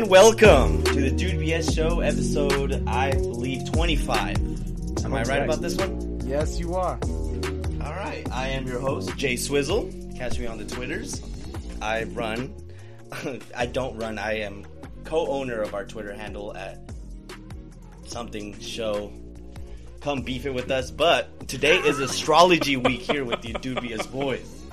[0.00, 5.04] and welcome to the Dude BS Show, episode I believe 25.
[5.04, 6.22] Am I right about this one?
[6.24, 6.98] Yes, you are.
[7.82, 9.90] All right, I am your host, Jay Swizzle.
[10.16, 11.20] Catch me on the Twitters.
[11.82, 12.54] I run.
[13.54, 14.18] I don't run.
[14.18, 14.64] I am
[15.04, 16.78] co-owner of our Twitter handle at
[18.06, 19.12] something show.
[20.00, 20.90] Come beef it with us.
[20.90, 24.64] But today is astrology week here with the dubious boys.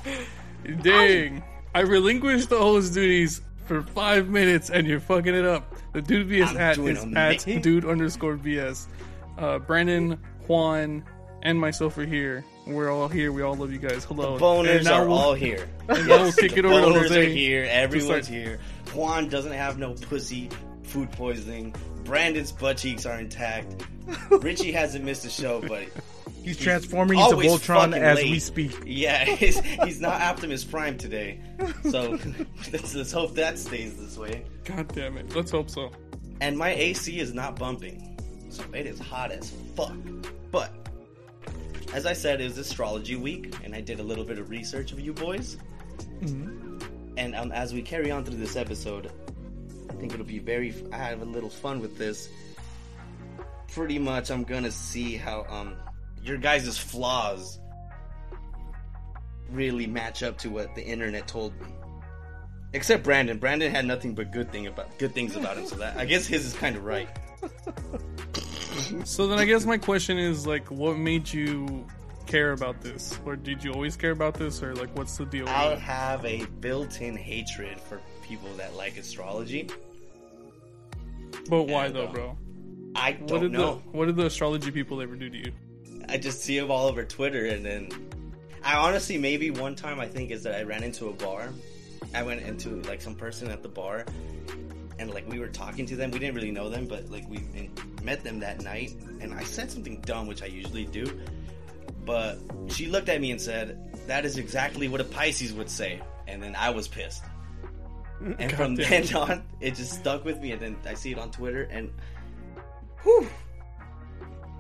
[0.84, 1.44] Dang.
[1.76, 5.76] I relinquished the host duties for five minutes and you're fucking it up.
[5.94, 7.06] The dude BS I'm at is
[7.46, 8.88] at dude underscore BS.
[9.38, 11.04] Uh, Brandon, Juan,
[11.44, 12.44] and myself are here.
[12.66, 13.32] We're all here.
[13.32, 14.04] We all love you guys.
[14.04, 14.38] Hello.
[14.40, 15.68] Boners And now are we'll- all here.
[15.90, 17.66] And now we'll kick The it over boners are here.
[17.70, 18.60] Everyone's here.
[18.94, 20.50] Juan doesn't have no pussy
[20.84, 21.74] food poisoning.
[22.04, 23.86] Brandon's butt cheeks are intact.
[24.30, 25.84] Richie hasn't missed a show, but
[26.48, 28.32] He's transforming into Voltron as late.
[28.32, 28.72] we speak.
[28.86, 31.42] yeah, he's, he's not Optimus Prime today.
[31.90, 32.18] So
[32.72, 34.46] let's, let's hope that stays this way.
[34.64, 35.36] God damn it.
[35.36, 35.92] Let's hope so.
[36.40, 38.18] And my AC is not bumping,
[38.50, 39.94] so it is hot as fuck.
[40.50, 40.72] But
[41.94, 44.94] as I said, it was astrology week, and I did a little bit of research
[44.94, 45.58] of you boys.
[46.22, 49.12] And um, as we carry on through this episode,
[49.90, 50.74] I think it'll be very.
[50.94, 52.30] I have a little fun with this.
[53.74, 55.76] Pretty much, I'm gonna see how um
[56.28, 57.60] your guys' flaws
[59.50, 61.68] really match up to what the internet told me.
[62.74, 63.38] Except Brandon.
[63.38, 66.28] Brandon had nothing but good thing about good things about him, so that I guess
[66.28, 67.10] his is kind of right.
[69.06, 71.88] So then I guess my question is like, what made you
[72.26, 73.18] care about this?
[73.26, 74.62] Or did you always care about this?
[74.62, 75.48] Or like, what's the deal?
[75.48, 75.80] I it?
[75.80, 79.70] have a built-in hatred for people that like astrology.
[81.50, 82.38] But why and, though, uh, bro?
[82.96, 83.82] I don't did know.
[83.92, 85.52] the what did the astrology people ever do to you?
[86.10, 87.90] I just see them all over Twitter, and then
[88.64, 91.50] I honestly maybe one time I think is that I ran into a bar.
[92.14, 94.06] I went into like some person at the bar,
[95.00, 96.12] and like we were talking to them.
[96.12, 97.70] We didn't really know them, but like we
[98.04, 101.20] met them that night, and I said something dumb, which I usually do.
[102.06, 106.02] But she looked at me and said, "That is exactly what a Pisces would say,"
[106.28, 107.24] and then I was pissed.
[108.40, 109.06] And from Goddamn.
[109.06, 111.92] then on, it just stuck with me, and then I see it on Twitter, and
[113.04, 113.28] whew,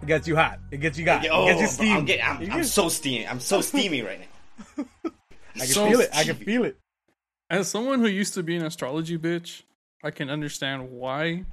[0.07, 0.59] It gets you hot.
[0.71, 1.27] It gets you got.
[1.29, 1.97] Oh, it gets you bro, steam.
[1.97, 3.27] I'm, getting, I'm, You I'm so steamy.
[3.27, 4.85] I'm so steamy right now.
[5.55, 6.09] I can so feel it.
[6.13, 6.77] I can feel it.
[7.49, 9.63] As someone who used to be an astrology bitch,
[10.05, 11.43] I can understand why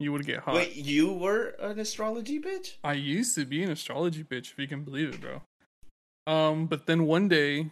[0.00, 0.56] you would get hot.
[0.56, 2.78] Wait, you were an astrology bitch?
[2.82, 5.42] I used to be an astrology bitch, if you can believe it, bro.
[6.26, 7.70] Um, but then one day,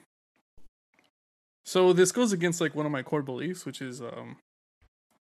[1.64, 4.36] so this goes against like one of my core beliefs, which is um,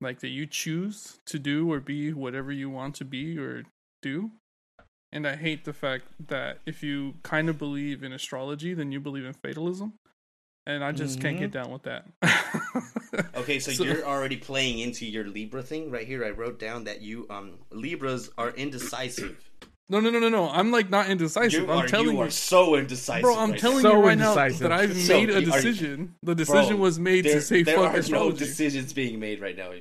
[0.02, 3.64] like that you choose to do or be whatever you want to be or
[4.02, 4.32] do.
[5.16, 9.00] And I hate the fact that if you kind of believe in astrology, then you
[9.00, 9.94] believe in fatalism.
[10.68, 12.06] And I just can't get down with that.
[13.36, 16.26] Okay, so, So- you're already playing into your Libra thing right here.
[16.26, 19.38] I wrote down that you um Libras are indecisive.
[19.88, 20.50] No, no, no, no, no.
[20.50, 21.62] I'm like not indecisive.
[21.64, 23.22] You I'm are telling you you, are so indecisive.
[23.22, 23.38] bro.
[23.38, 25.46] I'm right telling So you right now that I've So, made a you- are you-
[25.72, 26.16] decision.
[26.24, 28.32] the decision Bro, was made there, to say there fuck are astrology.
[28.34, 29.72] no decisions being made right now.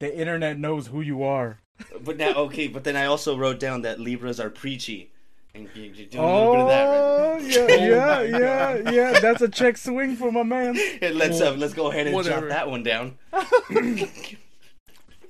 [0.00, 1.60] The internet knows who you are.
[2.04, 5.10] But now, okay, but then I also wrote down that Libras are preachy,
[5.54, 8.38] and you- you're doing a little bit of that right Oh yeah, yeah,
[8.84, 9.20] yeah, yeah.
[9.20, 10.74] That's a check swing for my man.
[11.02, 11.08] now.
[11.10, 12.48] Let's uh, let's go ahead and Whatever.
[12.48, 13.18] jot that one down.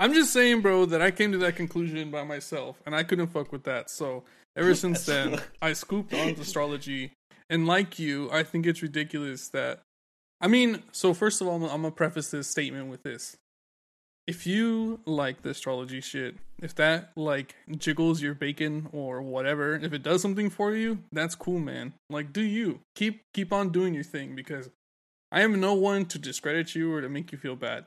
[0.01, 3.29] I'm just saying, bro, that I came to that conclusion by myself, and I couldn't
[3.29, 3.89] fuck with that.
[3.91, 4.25] So
[4.57, 7.13] ever since then, I scooped on astrology,
[7.49, 9.81] and like you, I think it's ridiculous that.
[10.41, 13.37] I mean, so first of all, I'm, I'm gonna preface this statement with this:
[14.27, 19.93] if you like the astrology shit, if that like jiggles your bacon or whatever, if
[19.93, 21.93] it does something for you, that's cool, man.
[22.09, 24.71] Like, do you keep keep on doing your thing because
[25.35, 27.87] I am no one to discredit you or to make you feel bad.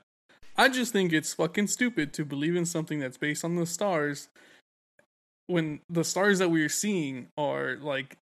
[0.54, 4.28] I just think it's fucking stupid to believe in something that's based on the stars
[5.46, 8.18] when the stars that we're seeing are like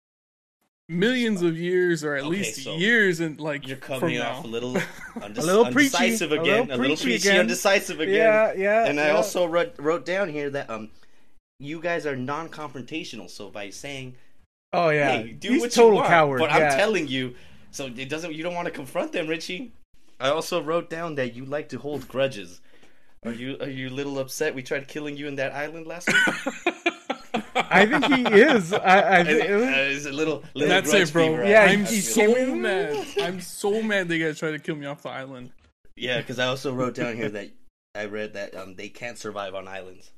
[0.93, 4.31] millions of years or at Okay, least so years and like You're coming now.
[4.39, 7.29] off a little, undec- A little preachy, undecisive a again, little a little preachy preachy,
[7.29, 7.41] again.
[7.41, 8.15] undecisive again.
[8.15, 8.87] Yeah, yeah.
[8.87, 10.91] and I also wrote wrote down here that um,
[11.59, 13.29] you guys are non-confrontational.
[13.31, 14.15] So by saying,
[14.73, 15.19] Oh yeah.
[15.23, 16.39] "Hey, do He's what total you want," coward.
[16.41, 16.57] but yeah.
[16.71, 17.35] I'm telling you,
[17.71, 18.33] so it doesn't.
[18.35, 19.73] You don't want to confront them, Richie.
[20.21, 22.61] I also wrote down that you like to hold grudges.
[23.25, 24.55] Are you are you a little upset?
[24.55, 26.75] We tried killing you in that island last week.
[27.71, 28.73] I think he is.
[28.73, 31.29] I, I And, think, uh, it's a little, little That's grudge it, bro.
[31.29, 31.45] fever.
[31.49, 33.07] Yeah, I'm so in- mad.
[33.21, 35.51] I'm so mad they guys tried to kill me off the island.
[35.97, 37.51] Yeah, because I also wrote down here that
[37.95, 40.11] I read that um, they can't survive on islands.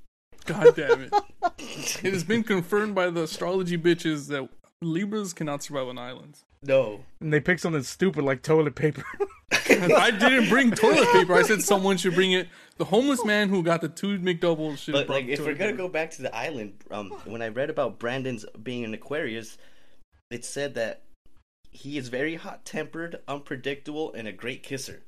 [0.47, 1.13] God damn it.
[1.59, 4.49] it has been confirmed by the astrology bitches that
[4.83, 6.45] Libras cannot survive on islands.
[6.63, 7.01] No.
[7.21, 9.03] and they pick something stupid like toilet paper.
[9.53, 11.35] I didn't bring toilet paper.
[11.35, 14.93] I said someone should bring it The homeless man who got the two McDoubles should.
[14.93, 17.99] But like, if we're gonna go back to the island, um, when I read about
[17.99, 19.57] Brandon's being an Aquarius,
[20.31, 21.03] it said that
[21.71, 25.03] he is very hot tempered, unpredictable, and a great kisser.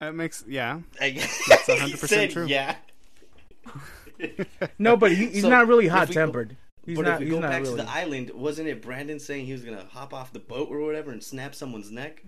[0.00, 0.80] That makes yeah.
[1.00, 1.14] That's
[1.68, 2.46] 100% true.
[2.46, 2.76] Yeah.
[4.78, 6.56] No, but he, he's So, not really hot tempered.
[6.84, 7.14] He's but not.
[7.14, 7.76] if we go back really.
[7.76, 10.80] to the island, wasn't it Brandon saying he was gonna hop off the boat or
[10.80, 12.22] whatever and snap someone's neck?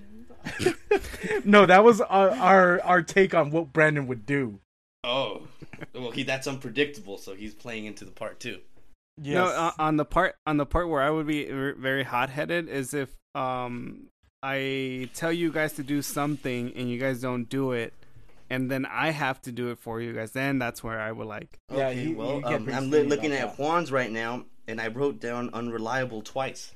[1.44, 4.60] No, that was our, our our take on what Brandon would do.
[5.02, 5.42] Oh,
[5.94, 8.60] well, he that's unpredictable, so he's playing into the part too.
[9.20, 9.34] Yes.
[9.34, 12.30] No, uh, on the part on the part where I would be ver- very hot
[12.30, 14.06] headed is if um
[14.42, 17.92] I tell you guys to do something and you guys don't do it,
[18.50, 20.32] and then I have to do it for you guys.
[20.32, 21.58] Then that's where I would like.
[21.72, 23.56] Yeah, okay, he- well, he get um, I'm looking at that.
[23.56, 26.72] Juan's right now, and I wrote down unreliable twice.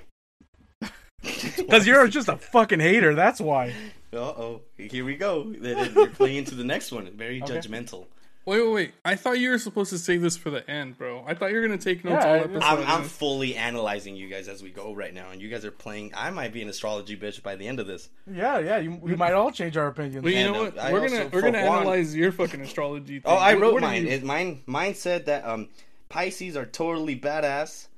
[1.58, 3.14] Because you're just a fucking hater.
[3.14, 3.72] That's why.
[4.12, 5.44] Uh oh, here we go.
[5.58, 7.10] Then You're playing into the next one.
[7.16, 7.54] Very Okay.
[7.58, 8.06] judgmental.
[8.46, 8.92] Wait, wait, wait!
[9.04, 11.22] I thought you were supposed to save this for the end, bro.
[11.26, 12.62] I thought you were gonna take notes Yeah, all I- episode.
[12.62, 15.70] I'm, I'm fully analyzing you guys as we go right now, and you guys are
[15.70, 16.12] playing.
[16.16, 18.08] I might be an astrology bitch by the end of this.
[18.26, 18.78] Yeah, yeah.
[18.78, 20.22] You, we might all change our opinions.
[20.22, 20.78] But you And, know uh, what?
[20.78, 23.18] I we're also- gonna we're gonna Juan- analyze your fucking astrology.
[23.20, 23.30] Thing.
[23.30, 24.04] Oh, I wrote what are mine.
[24.06, 24.62] you- It, mine.
[24.64, 25.68] Mine said that um,
[26.08, 27.88] Pisces are totally badass.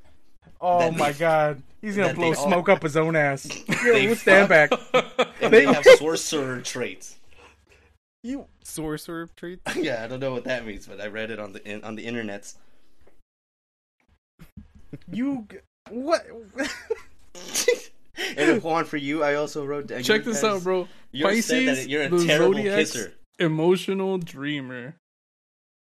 [0.60, 3.44] oh that- my god, he's gonna blow they all- smoke up his own ass.
[3.84, 4.70] They Yo, stand back.
[5.42, 7.16] And They- they have sorcerer traits.
[8.22, 9.74] You Sorcerer traits?
[9.76, 11.94] yeah, I don't know what that means, but I read it on the in, on
[11.96, 12.56] the internets.
[15.10, 15.46] you
[15.90, 16.26] what?
[18.36, 20.02] and Juan, for you, I also wrote down.
[20.02, 20.88] Check this guys- out, bro.
[21.12, 23.14] You said Pisces, that you're a the terrible zodiac's kisser.
[23.38, 24.96] Emotional dreamer.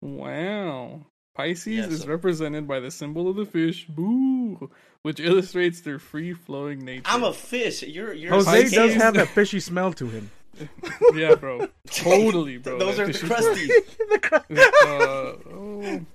[0.02, 1.06] Wow.
[1.36, 4.72] Pisces Yeah, is so- represented by the symbol of the fish, boo,
[5.04, 7.04] which illustrates their free-flowing nature.
[7.06, 7.84] I'm a fish.
[7.84, 8.32] You're you're.
[8.34, 10.32] Jose a does have that fishy smell to him.
[11.14, 11.68] yeah, bro.
[11.90, 12.78] Totally, bro.
[12.80, 14.34] Those That are the fishy- crusties.
[14.84, 16.06] uh, oh.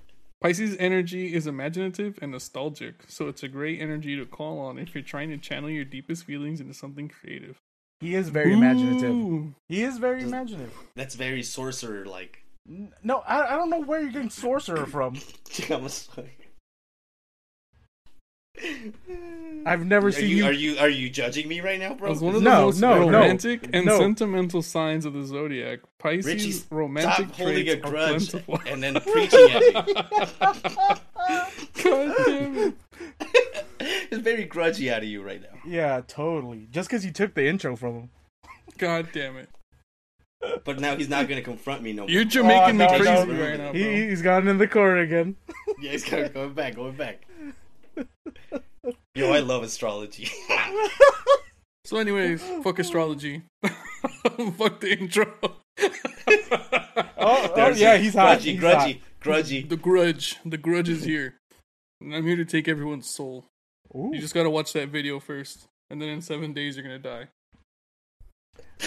[0.41, 4.93] Pisces energy is imaginative and nostalgic, so it's a great energy to call on if
[4.93, 7.57] you're trying to channel your deepest feelings into something creative.
[8.01, 9.53] He is very imaginative.
[9.67, 10.73] He is very imaginative.
[10.95, 12.43] That's very sorcerer like.
[13.03, 15.15] No, I, I don't know where you're getting sorcerer from.
[15.69, 16.35] I'm sorry.
[19.65, 20.45] I've never Are seen you, you.
[20.45, 22.11] are you are you judging me right now, bro?
[22.11, 23.05] As one of the No, most no, no.
[23.11, 23.97] romantic and No.
[23.99, 28.33] sentimental signs of the zodiac, Pisces Richie, romantic Stop holding a grudge
[28.67, 29.93] and then preaching at me.
[31.83, 32.73] God damn it.
[33.79, 35.59] it's very grudgy out of you right now.
[35.65, 36.67] yeah, totally.
[36.71, 38.09] Just because you took the intro from him.
[38.77, 39.49] God damn it.
[40.63, 42.09] But now he's not gonna confront me no more.
[42.11, 43.43] You're Jamaican Oh, no, me crazy no.
[43.43, 43.73] right now, bro.
[43.73, 45.35] He, he's gone in the corner again.
[45.79, 47.25] Yeah, he's going going back, going back.
[49.15, 50.29] Yo, I love astrology.
[51.85, 53.43] So, anyways, fuck astrology.
[53.63, 55.31] fuck the intro.
[57.17, 58.39] Oh, oh yeah, he's hot.
[58.39, 59.69] grudgy, He's grudgy, grudgy.
[59.69, 60.37] the grudge.
[60.43, 61.35] The grudge is here.
[62.01, 63.45] And I'm here to take everyone's soul.
[63.95, 65.65] Ooh, You just gotta watch that video first.
[65.91, 67.27] And then in seven days, you're gonna die.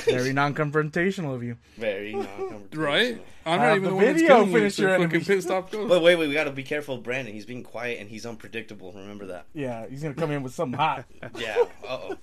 [0.04, 1.56] Very non-confrontational of you.
[1.76, 2.76] Very non-confrontational.
[2.76, 3.22] Right?
[3.46, 4.58] I'm Uh, not even the the one that's video killing you.
[4.58, 5.24] your a fucking enemy.
[5.24, 5.88] pissed off ghost.
[5.88, 7.32] But wait, wait, we gotta be careful, of Brandon.
[7.34, 8.92] He's being quiet and he's unpredictable.
[8.92, 9.46] Remember that.
[9.54, 11.04] Yeah, he's gonna come in with something hot.
[11.38, 11.56] Yeah.
[11.86, 12.16] Uh oh.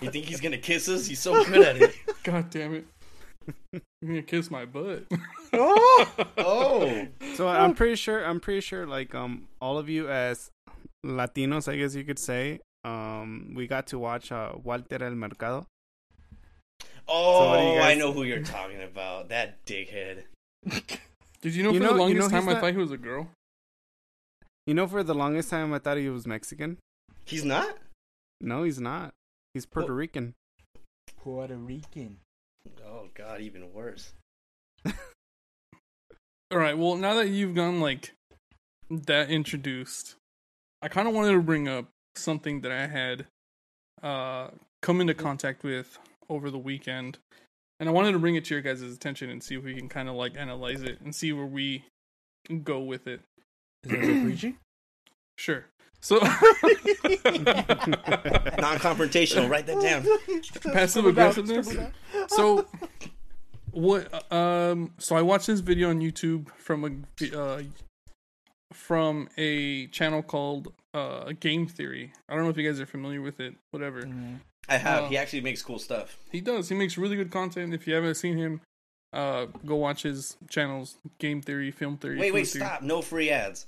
[0.00, 1.06] You think he's gonna kiss us?
[1.06, 1.94] He's so good at it.
[2.24, 2.86] God damn it.
[3.72, 5.04] You're gonna kiss my butt.
[5.54, 7.06] oh, Oh.
[7.34, 8.24] So I'm pretty sure.
[8.24, 8.86] I'm pretty sure.
[8.86, 10.50] Like um, all of you as
[11.04, 12.60] Latinos, I guess you could say.
[12.84, 15.66] Um, we got to watch uh, Walter el Mercado.
[17.08, 19.28] Oh, what do you I know who you're talking about.
[19.30, 20.24] That dickhead.
[21.40, 22.78] Did you know You for know- the you longest know he's time I thought he
[22.78, 23.30] was a girl?
[24.66, 26.76] You know, for the longest time, I thought he was Mexican.
[27.24, 27.78] He's not.
[28.40, 29.12] No, he's not.
[29.54, 30.34] He's Puerto Well- Rican.
[31.16, 32.18] Puerto Rican.
[32.84, 34.12] Oh God, even worse.
[34.86, 36.76] All right.
[36.76, 38.12] Well, now that you've gone like
[38.90, 40.14] that introduced,
[40.82, 41.86] I kind of wanted to bring up
[42.16, 43.26] something that I had
[44.02, 44.50] uh
[44.82, 47.18] come into contact with over the weekend,
[47.80, 49.88] and I wanted to bring it to your guys' attention and see if we can
[49.88, 51.84] kind of like analyze it and see where we
[52.64, 53.20] go with it.
[53.84, 54.56] Is that a preachy?
[55.38, 55.66] Sure.
[56.00, 56.18] So
[58.58, 59.48] Non-confrontational.
[59.48, 60.04] Write that down.
[60.74, 61.76] passive aggressiveness.
[62.28, 62.66] so
[63.70, 66.84] what um so i watched this video on youtube from
[67.20, 67.62] a uh
[68.72, 73.20] from a channel called uh game theory i don't know if you guys are familiar
[73.20, 74.40] with it whatever Mhm.
[74.68, 75.04] I have.
[75.04, 76.16] Uh, he actually makes cool stuff.
[76.30, 78.60] he does he makes really good content if you haven't seen him
[79.14, 82.64] uh go watch his channels game theory film theory Wait, food wait, theory.
[82.66, 82.82] stop!
[82.82, 83.66] No free ads.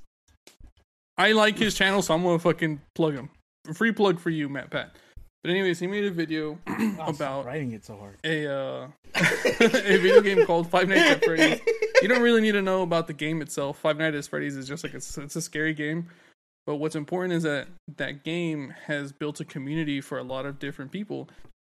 [1.16, 3.30] i like his channel so i'm gonna fucking plug him
[3.74, 4.94] free plug for you matt pat
[5.42, 8.18] but anyways he made a video Oh, about writing it so hard.
[8.24, 11.60] a uh a video game called Five Nights at Freddy's
[12.02, 13.78] you don't really need to know about the game itself.
[13.78, 16.08] Five Nights at Freddy's is just like it's, it's a scary game,
[16.66, 20.58] but what's important is that that game has built a community for a lot of
[20.58, 21.28] different people,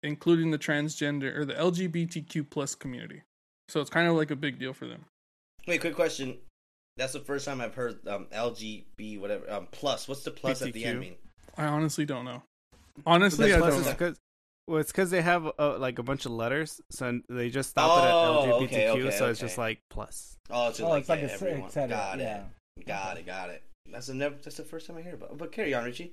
[0.02, 3.22] including the transgender or the LGBTQ plus community.
[3.68, 5.04] So it's kind of like a big deal for them.
[5.66, 6.38] Wait, quick question.
[6.96, 10.06] That's the first time I've heard um, LGB whatever um, plus.
[10.08, 11.14] What's the plus at the end mean?
[11.56, 12.42] I honestly don't know.
[13.06, 13.94] Honestly, I don't it's know.
[13.94, 14.18] 'cause-
[14.68, 17.90] well, it's because they have uh, like a bunch of letters, so they just stop
[17.90, 18.64] Oh, it at LGBTQ.
[18.64, 19.46] okay, okay, so it's okay.
[19.48, 20.36] just like plus.
[20.50, 21.62] Oh, it's, Oh, like, it's like yeah, a s- everyone.
[21.64, 22.42] et cetera, Got yeah.
[22.76, 22.86] it.
[22.86, 23.26] Got it.
[23.26, 23.62] Got it.
[23.92, 24.36] That's the never.
[24.42, 25.32] That's the first time I hear about.
[25.32, 25.38] it.
[25.38, 26.12] But carry on, Richie.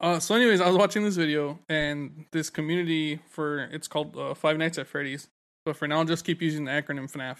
[0.00, 4.34] Uh, so, anyways, I was watching this video, and this community for it's called uh,
[4.34, 5.28] Five Nights at Freddy's.
[5.64, 7.38] But for now, I'll just keep using the acronym FNAF.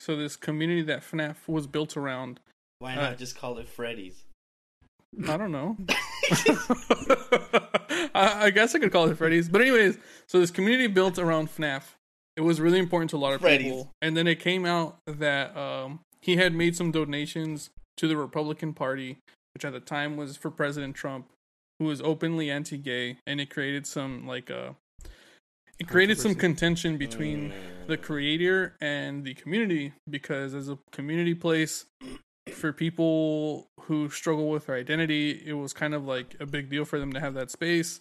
[0.00, 2.40] So, this community that FNAF was built around,
[2.78, 4.24] Why Uh, not just call it Freddy's?
[5.28, 5.76] I don't know.
[8.14, 9.48] I, I guess I could call it Freddy's.
[9.48, 11.82] But, anyways, so this community built around FNAF.
[12.36, 13.72] It was really important to a lot of Freddy's.
[13.72, 13.90] people.
[14.00, 18.72] And then it came out that um, he had made some donations to the Republican
[18.72, 19.18] Party,
[19.54, 21.28] which at the time was for President Trump,
[21.78, 24.70] who was openly anti-gay, and it created some like uh,
[25.78, 27.52] it created some contention between
[27.86, 31.86] the creator and the community because as a community place
[32.52, 36.84] for people who struggle with their identity, it was kind of like a big deal
[36.84, 38.00] for them to have that space.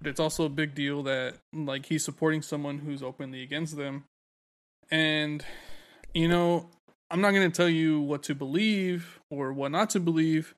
[0.00, 4.04] But it's also a big deal that like he's supporting someone who's openly against them.
[4.90, 5.44] And
[6.14, 6.70] you know,
[7.10, 10.54] I'm not going to tell you what to believe or what not to believe.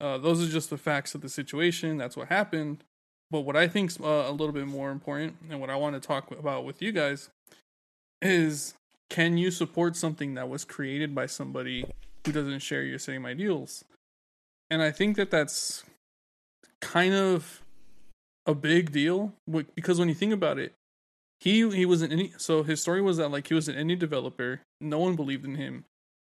[0.00, 1.96] Uh, those are just the facts of the situation.
[1.96, 2.84] That's what happened.
[3.30, 6.06] But what I think's uh, a little bit more important, and what I want to
[6.06, 7.30] talk about with you guys,
[8.22, 8.74] is
[9.10, 11.84] can you support something that was created by somebody
[12.24, 13.84] who doesn't share your same ideals?
[14.70, 15.84] And I think that that's
[16.80, 17.62] kind of
[18.46, 19.34] a big deal
[19.74, 20.74] because when you think about it,
[21.40, 22.40] he he was an indie.
[22.40, 24.60] So his story was that like he was an indie developer.
[24.80, 25.84] No one believed in him.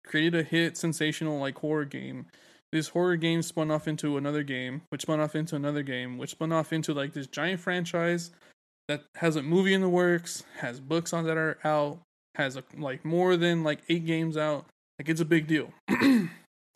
[0.06, 2.28] Created a hit, sensational like horror game.
[2.72, 6.32] This horror game spun off into another game, which spun off into another game, which
[6.32, 8.32] spun off into like this giant franchise
[8.88, 12.00] that has a movie in the works, has books on that are out,
[12.36, 14.66] has a, like more than like eight games out.
[14.98, 15.72] Like it's a big deal.
[15.88, 16.30] and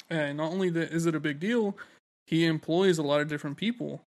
[0.10, 1.76] not only that is it a big deal,
[2.28, 4.02] he employs a lot of different people.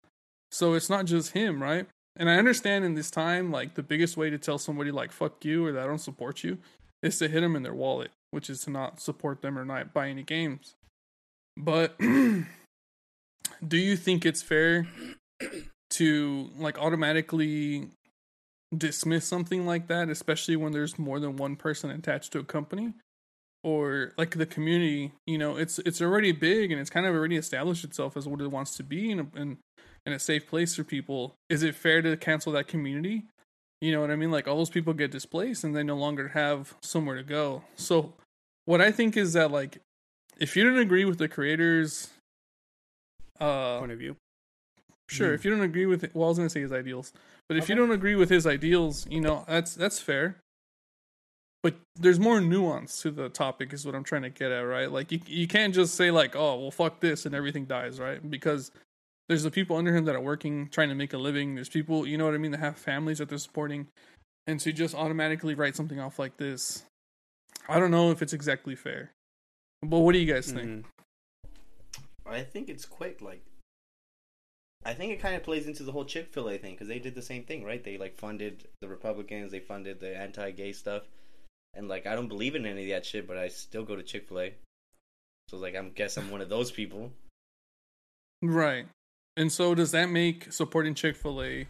[0.52, 1.86] So it's not just him, right?
[2.20, 5.42] And I understand in this time, like the biggest way to tell somebody like fuck
[5.42, 6.58] you or that I don't support you
[7.02, 9.94] is to hit them in their wallet, which is to not support them or not
[9.94, 10.74] buy any games.
[11.56, 12.46] But do
[13.78, 14.86] you think it's fair
[15.92, 17.88] to like automatically
[18.76, 22.92] dismiss something like that, especially when there's more than one person attached to a company?
[23.64, 27.36] Or like the community, you know, it's it's already big and it's kind of already
[27.36, 29.56] established itself as what it wants to be and and
[30.06, 31.34] and a safe place for people.
[31.48, 33.24] Is it fair to cancel that community?
[33.80, 34.30] You know what I mean?
[34.30, 37.64] Like all those people get displaced and they no longer have somewhere to go.
[37.76, 38.12] So
[38.66, 39.78] what I think is that like
[40.38, 42.10] if you don't agree with the creators
[43.40, 44.16] uh Point of view.
[45.08, 47.12] sure, if you don't agree with it, well I was to say his ideals.
[47.48, 50.36] But if you don't agree with his ideals, you know, that's that's fair.
[51.62, 54.90] But there's more nuance to the topic is what I'm trying to get at, right?
[54.90, 58.30] Like you you can't just say like, "Oh, well fuck this" and everything dies, right?
[58.30, 58.70] Because
[59.30, 61.54] there's the people under him that are working, trying to make a living.
[61.54, 63.86] There's people, you know what I mean, that have families that they're supporting.
[64.48, 66.82] And to just automatically write something off like this,
[67.68, 69.12] I don't know if it's exactly fair.
[69.82, 70.84] But what do you guys think?
[70.84, 70.84] Mhm.
[72.26, 73.20] I think it's quick.
[73.20, 73.44] Like,
[74.84, 76.98] I think it kind of plays into the whole Chick Fil A thing because they
[76.98, 77.84] did the same thing, right?
[77.84, 81.04] They like funded the Republicans, they funded the anti-gay stuff,
[81.74, 84.02] and like I don't believe in any of that shit, but I still go to
[84.02, 84.54] Chick Fil A.
[85.46, 87.12] So like, I'm guess I'm one of those people.
[88.42, 88.88] Right.
[89.40, 91.66] And so does that make supporting Chick-fil-A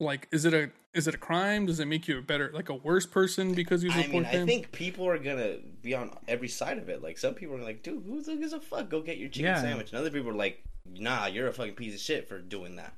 [0.00, 1.66] like is it a is it a crime?
[1.66, 4.24] Does it make you a better like a worse person because you I support mean,
[4.26, 4.46] I them?
[4.46, 7.00] think people are gonna be on every side of it.
[7.02, 8.88] Like some people are like, "Dude, who the gives a fuck?
[8.88, 9.60] Go get your chicken Yeah.
[9.60, 12.76] sandwich." And other people are like, "Nah, you're a fucking piece of shit for doing
[12.76, 12.92] that."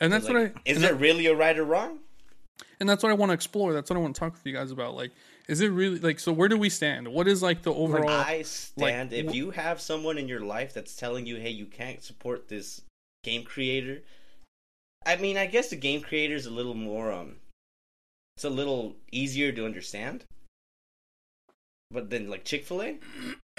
[0.00, 1.98] and that's Like, what I Is and, it that- really a right or wrong?
[2.80, 3.72] and that's what I want to explore.
[3.72, 4.94] That's what I want to talk with you guys about.
[4.94, 5.10] Like
[5.50, 7.08] is it really like so where do we stand?
[7.08, 9.12] What is like the overall I stand.
[9.12, 12.82] if you have someone in your life that's telling you, "Hey, you can't support this
[13.24, 14.02] game creator,"
[15.04, 17.36] I mean, I guess the game creator is a little more um,
[18.36, 20.24] it's a little easier to understand.
[21.90, 22.98] But then, like Chick Fil A,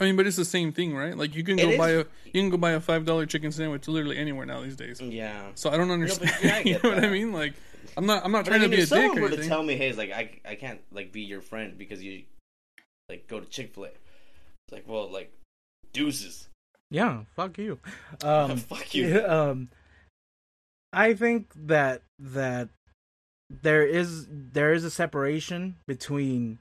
[0.00, 1.16] I mean, but it's the same thing, right?
[1.16, 3.88] Like you can go buy a you can go buy a five dollar chicken sandwich
[3.88, 5.00] literally anywhere now these days.
[5.00, 5.46] yeah.
[5.54, 6.32] So I don't understand.
[6.42, 7.32] yeah, I you know what I mean?
[7.32, 7.54] Like
[7.96, 9.22] I'm not I'm not But trying I mean, to be a if someone dick or
[9.22, 12.02] were to tell me, "Hey, it's like I I can't like be your friend because
[12.02, 12.22] you
[13.08, 15.32] like go to Chick Fil A," it's like, well, like
[15.92, 16.48] deuces.
[16.90, 17.78] Yeah, fuck you.
[18.24, 19.24] Um, Fuck you.
[19.26, 19.70] um,
[20.92, 22.68] I think that that
[23.48, 26.58] there is there is a separation between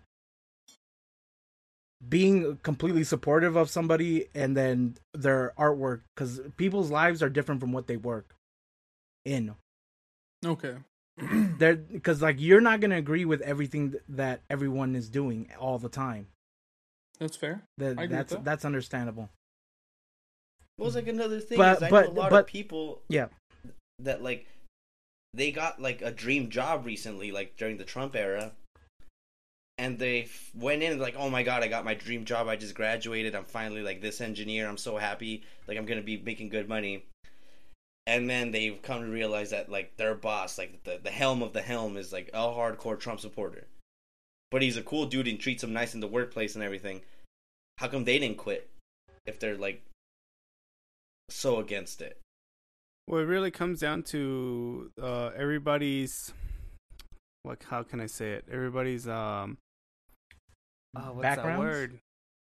[2.07, 7.71] being completely supportive of somebody and then their artwork because people's lives are different from
[7.71, 8.35] what they work
[9.23, 9.53] in.
[10.45, 10.75] Okay.
[11.59, 15.89] They're because like you're not gonna agree with everything that everyone is doing all the
[15.89, 16.27] time.
[17.19, 17.61] That's fair.
[17.77, 18.43] That, I agree with that's that.
[18.43, 19.29] that's understandable.
[20.77, 21.57] What was like another thing?
[21.57, 23.27] But- is I but- know a lot but- of people Yeah.
[23.99, 24.47] that like
[25.33, 28.51] they got like a dream job recently, like during the Trump era,
[29.77, 32.47] and they f- went in like, "Oh my god, I got my dream job!
[32.47, 33.35] I just graduated.
[33.35, 34.67] I'm finally like this engineer.
[34.67, 35.43] I'm so happy.
[35.67, 37.05] Like I'm gonna be making good money."
[38.07, 41.53] And then they've come to realize that like their boss, like the the helm of
[41.53, 43.67] the helm, is like a hardcore Trump supporter,
[44.49, 47.01] but he's a cool dude and treats them nice in the workplace and everything.
[47.77, 48.69] How come they didn't quit
[49.25, 49.83] if they're like
[51.29, 52.17] so against it?
[53.07, 56.33] Well, it really comes down to uh, everybody's.
[57.43, 58.45] Like, how can I say it?
[58.51, 59.57] Everybody's um.
[60.95, 61.99] Oh, what's that word?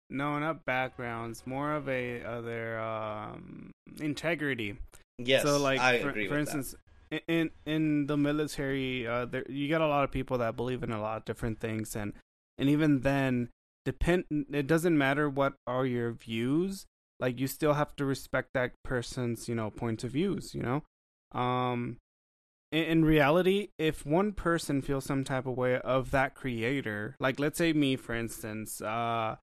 [0.09, 1.43] No, not backgrounds.
[1.45, 4.77] More of a uh, their um integrity.
[5.19, 6.75] Yes, so, like, I for, agree for instance,
[7.11, 10.83] in in in the military, uh, there you got a lot of people that believe
[10.83, 12.13] in a lot of different things, and
[12.57, 13.49] and even then,
[13.85, 14.25] depend.
[14.51, 16.85] It doesn't matter what are your views.
[17.19, 20.55] Like, you still have to respect that person's, you know, point of views.
[20.55, 21.97] You know, um,
[22.71, 27.39] in, in reality, if one person feels some type of way of that creator, like
[27.39, 29.35] let's say me, for instance, uh,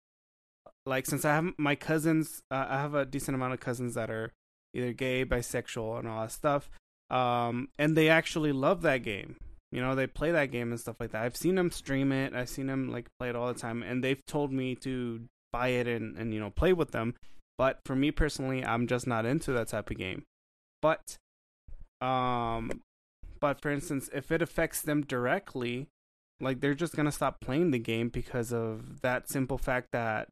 [0.85, 4.11] like since I have my cousins, uh, I have a decent amount of cousins that
[4.11, 4.33] are
[4.75, 6.71] either gay, bisexual, and all that stuff.
[7.11, 9.37] Um, and they actually love that game.
[9.73, 11.23] You know, they play that game and stuff like that.
[11.23, 12.35] I've seen them stream it.
[12.35, 15.23] I've seen them like play it all the time, and they've told me to
[15.53, 17.15] buy it and and you know play with them.
[17.57, 20.25] But for me personally, I'm just not into that type of game.
[20.81, 21.19] But,
[22.01, 22.81] um,
[23.39, 25.89] but for instance, if it affects them directly,
[26.41, 30.29] like they're just gonna stop playing the game because of that simple fact that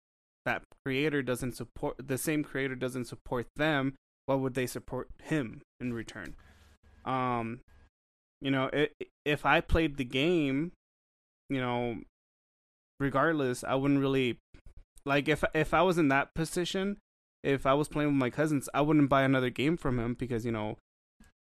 [0.46, 3.94] that creator doesn't support the same creator doesn't support them
[4.28, 6.34] why would they support him in return?
[7.04, 7.60] Um
[8.40, 8.88] you know i
[9.24, 10.72] if i played the game
[11.48, 11.96] you know
[13.00, 14.38] regardless i wouldn't really
[15.04, 16.96] like if if i was in that position
[17.42, 20.44] if i was playing with my cousins i wouldn't buy another game from him because
[20.44, 20.76] you know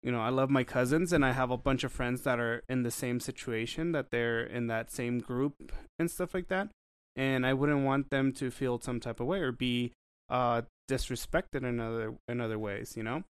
[0.03, 2.63] you know i love my cousins and i have a bunch of friends that are
[2.69, 6.69] in the same situation that they're in that same group and stuff like that.
[7.15, 9.93] And i wouldn't want them to feel some type of way or be
[10.29, 13.23] uh disrespected in other in other ways you know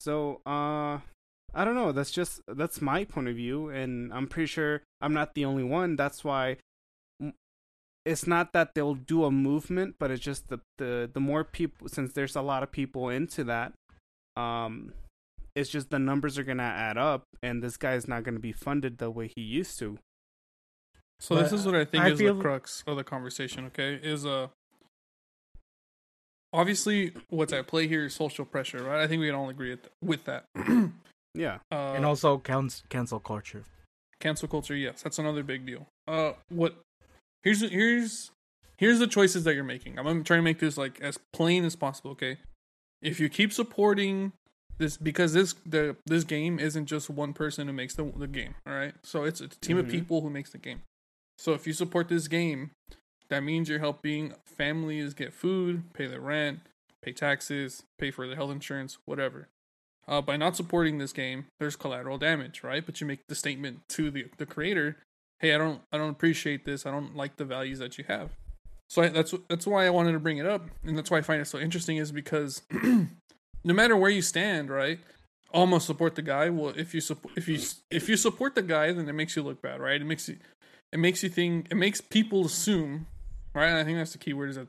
[0.00, 0.98] so uh
[1.54, 5.12] i don't know that's just that's my point of view and i'm pretty sure i'm
[5.14, 6.56] not the only one that's why
[8.04, 11.88] it's not that they'll do a movement but it's just the the, the more people
[11.88, 13.72] since there's a lot of people into that
[14.36, 14.92] um
[15.56, 18.98] it's just the numbers are gonna add up and this guy's not gonna be funded
[18.98, 19.98] the way he used to
[21.20, 23.64] So this is what I think I is feel- the crux of the conversation.
[23.66, 24.48] Okay, is uh
[26.54, 29.02] obviously what's at play here is social pressure, right?
[29.02, 30.44] I think we can all agree with- with that.
[31.34, 33.64] yeah uh, and also counts cancel culture.
[34.20, 35.86] cancel culture, yes, that's another big deal.
[36.08, 36.76] Uh, what?
[37.42, 38.30] Here's here's
[38.78, 39.98] here's the choices that you're making.
[39.98, 42.12] I'm, I'm trying to make this like as plain as possible.
[42.12, 42.38] Okay,
[43.02, 44.32] if you keep supporting
[44.78, 48.54] this because this the this game isn't just one person who makes the the game.
[48.66, 49.90] All right, so it's a team of Mhm.
[49.90, 50.82] people who makes the game.
[51.38, 52.70] So if you support this game,
[53.30, 56.60] that means you're helping families get food, pay their rent,
[57.02, 59.48] pay taxes, pay for their health insurance, whatever.
[60.06, 62.84] Uh, by not supporting this game, there's collateral damage, right?
[62.84, 64.98] But you make the statement to the the creator,
[65.40, 66.84] "Hey, I don't I don't appreciate this.
[66.84, 68.30] I don't like the values that you have."
[68.90, 71.22] So I, that's that's why I wanted to bring it up, and that's why I
[71.22, 75.00] find it so interesting is because no matter where you stand, right?
[75.52, 76.50] Almost support the guy.
[76.50, 77.58] Well, if you support if you
[77.90, 80.00] if you support the guy, then it makes you look bad, right?
[80.00, 80.36] It makes you
[80.92, 83.06] it makes you think it makes people assume,
[83.54, 83.68] right?
[83.68, 84.68] And I think that's the key word is that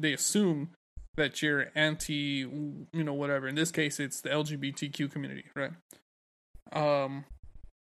[0.00, 0.70] they- assume
[1.16, 3.46] that you're anti, you know, whatever.
[3.46, 5.72] In this case, it's the LGBTQ community, right?
[6.72, 7.24] Um,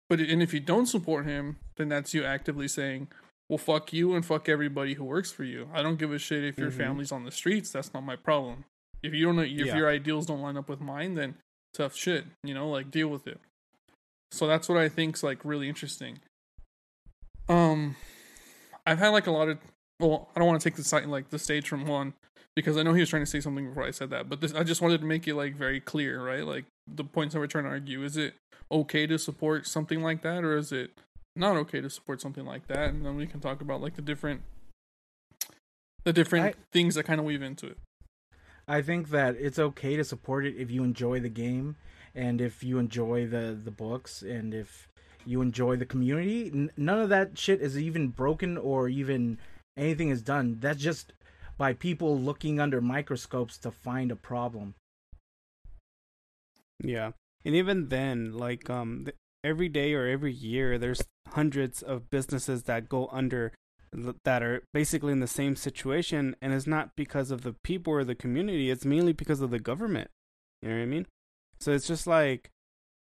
[0.09, 3.09] but and if you don't support him, then that's you actively saying,
[3.49, 5.69] "Well, fuck you and fuck everybody who works for you.
[5.73, 6.77] I don't give a shit if your Mhm.
[6.77, 7.71] family's on the streets.
[7.71, 8.63] That's not my problem.
[9.03, 9.75] If you don't, if Yeah.
[9.75, 11.35] your ideals don't line up with mine, then
[11.73, 12.25] tough shit.
[12.43, 13.41] You know, like deal with it."
[14.31, 16.19] So that's what I think's like really interesting.
[17.49, 17.95] Um,
[18.85, 19.59] I've had like a lot of.
[19.99, 22.13] Well, I don't want to take the site like the stage from Juan
[22.55, 24.29] because I know he was trying to say something before I said that.
[24.29, 26.45] But this, I just wanted to make it like very clear, right?
[26.45, 28.03] Like the points that we're trying to argue.
[28.03, 28.35] Is it
[28.71, 30.91] okay to support something like that, or is it
[31.35, 32.89] not okay to support something like that?
[32.89, 34.41] And then we can talk about like the different,
[36.03, 37.77] the different I- things that kind of weave into it.
[38.67, 41.77] I think that it's okay to support it if you enjoy the game
[42.13, 44.89] and if you enjoy the the books and if
[45.25, 46.47] you enjoy the community.
[46.53, 49.37] N- none of that shit is even broken or even
[49.77, 50.57] anything is done.
[50.59, 51.13] That's just
[51.57, 54.75] by people looking under microscopes to find a problem.
[56.83, 57.11] Yeah,
[57.45, 59.07] and even then, like um,
[59.43, 63.53] every day or every year, there's hundreds of businesses that go under
[64.23, 68.03] that are basically in the same situation, and it's not because of the people or
[68.03, 68.69] the community.
[68.69, 70.09] It's mainly because of the government.
[70.61, 71.07] You know what I mean?
[71.59, 72.49] So it's just like,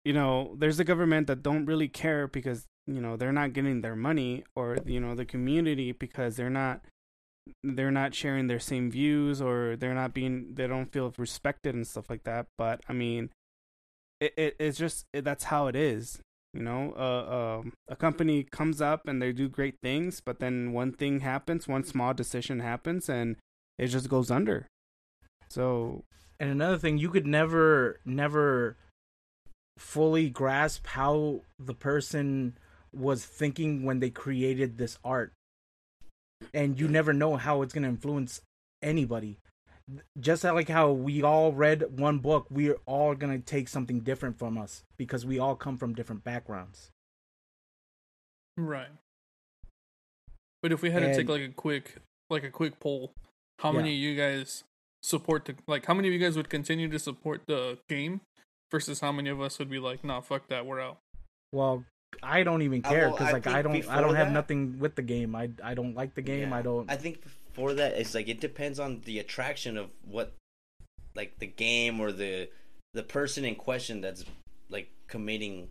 [0.04, 3.82] you know, there's a government that don't really care because you know they're not getting
[3.82, 6.82] their money, or you know the community because they're not
[7.64, 11.88] they're not sharing their same views or they're not being they don't feel respected and
[11.88, 12.48] stuff like that.
[12.58, 13.30] But i mean
[14.20, 16.20] it, it it's just it, that's how it is
[16.54, 16.94] you know?
[16.98, 21.20] Uh, um, a company comes up and they do great things but then one thing
[21.20, 23.36] happens one small decision happens and
[23.78, 24.68] it just goes under.
[25.50, 26.04] So
[26.40, 28.76] And another thing, you could never, never
[29.78, 32.58] fully grasp how the person
[32.94, 35.34] was thinking when they created this art.
[36.54, 38.42] And you never know how it's going to influence
[38.82, 39.38] anybody.
[40.20, 44.38] Just like how we all read one book, we're all going to take something different
[44.38, 46.92] from us because we all come from different backgrounds.
[48.58, 48.90] Right.
[50.62, 51.98] But if we had to take like a quick
[52.30, 53.14] like a quick poll,
[53.60, 53.78] how Yeah.
[53.78, 54.64] many of you guys
[55.04, 58.22] support the like how many of you guys would continue to support the game
[58.72, 60.98] versus how many of us would be like, nah, fuck that, we're out.
[61.54, 61.86] Well,
[62.24, 64.96] I don't even care because like I think don't I don't have that- nothing with
[64.96, 65.36] the game.
[65.36, 66.50] I I don't like the game.
[66.50, 66.58] Yeah.
[66.58, 66.90] I don't.
[66.90, 67.22] I think
[67.54, 70.34] for that, it's like it depends on the attraction of what,
[71.16, 72.50] like the game or the
[72.94, 74.24] the person in question that's
[74.70, 75.70] like committing,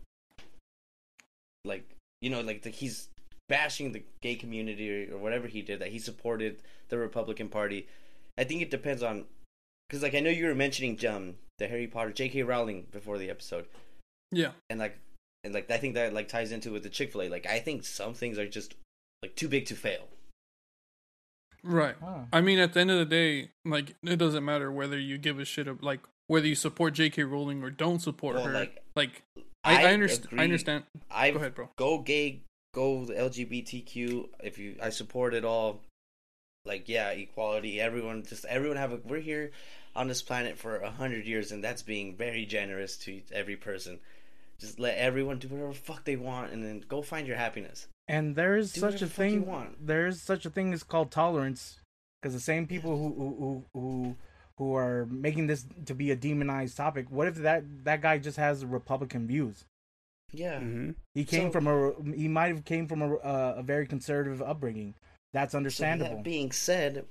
[1.65, 1.89] like
[2.21, 3.09] you know, like the, he's
[3.49, 7.87] bashing the gay community or, or whatever he did that he supported the Republican Party.
[8.39, 9.25] I think it depends on
[9.89, 12.43] because like I know you were mentioning um the Harry Potter J.K.
[12.43, 13.67] Rowling before the episode,
[14.31, 14.51] Yeah.
[14.69, 14.99] and like
[15.47, 17.29] and like I think that like ties into with the Chick Fil A.
[17.31, 18.75] Like I think some things are just
[19.23, 20.09] like too big to fail.
[21.63, 21.97] Right.
[22.03, 22.27] Oh.
[22.33, 25.39] I mean, at the end of the day, like it doesn't matter whether you give
[25.41, 27.23] a shit of like whether you support J.K.
[27.25, 28.53] Rowling or don't support Well, her.
[28.53, 29.23] like, Like,
[29.65, 30.27] I, I, I understand.
[30.27, 30.41] agree.
[30.41, 30.85] I understand.
[31.11, 31.69] I Go ahead, bro.
[31.77, 32.43] go gay,
[32.75, 34.29] go LGBTQ.
[34.45, 35.81] If you, I support it all.
[36.65, 37.81] Like yeah, equality.
[37.81, 39.01] Everyone, just everyone have a.
[39.05, 39.53] We're here
[39.95, 44.01] on this planet for a hundred years, and that's being very generous to every person.
[44.59, 47.89] Just let everyone do whatever the fuck they want, and then go find your happiness.
[48.09, 49.77] And there is Do such a the fuck you thing.
[49.81, 51.81] There is such a thing as called tolerance,
[52.23, 54.17] because the same people who who who who
[54.59, 57.11] who are making this to be a demonized topic.
[57.11, 59.65] What if that that guy just has Republican views?
[60.33, 63.63] Yeah, hmm He came So- from a he might have came from a uh, a
[63.63, 64.95] very conservative upbringing.
[65.33, 66.17] That's So understandable.
[66.17, 67.05] that being said,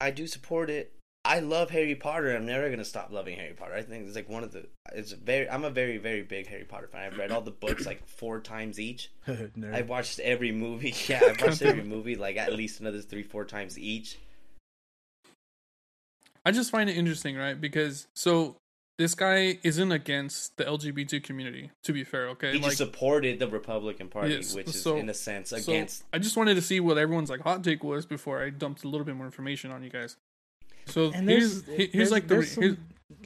[0.00, 0.92] I do support it.
[1.26, 2.34] I love Harry Potter.
[2.34, 3.74] I'm never gonna stop loving Harry Potter.
[3.74, 4.66] I think it's like one of the.
[4.94, 5.48] It's very.
[5.50, 7.02] I'm a very very big Harry Potter fan.
[7.12, 9.10] I've read all the books like four times each.
[9.72, 10.94] I've watched every movie.
[11.08, 14.18] Yeah, I've watched every movie like at least another three four times each.
[16.44, 17.60] I just find it interesting, right?
[17.60, 18.56] Because so
[18.98, 21.70] this guy isn't against the LGBT community.
[21.84, 24.96] To be fair, okay, He like just supported the Republican Party, Yes, which is so-
[24.96, 26.04] in a sense so against.
[26.12, 28.88] I just wanted to see what everyone's like hot take was before I dumped a
[28.88, 30.16] little bit more information on you guys.
[30.86, 32.76] So and here's there's, here's there's- like the there's some- here's,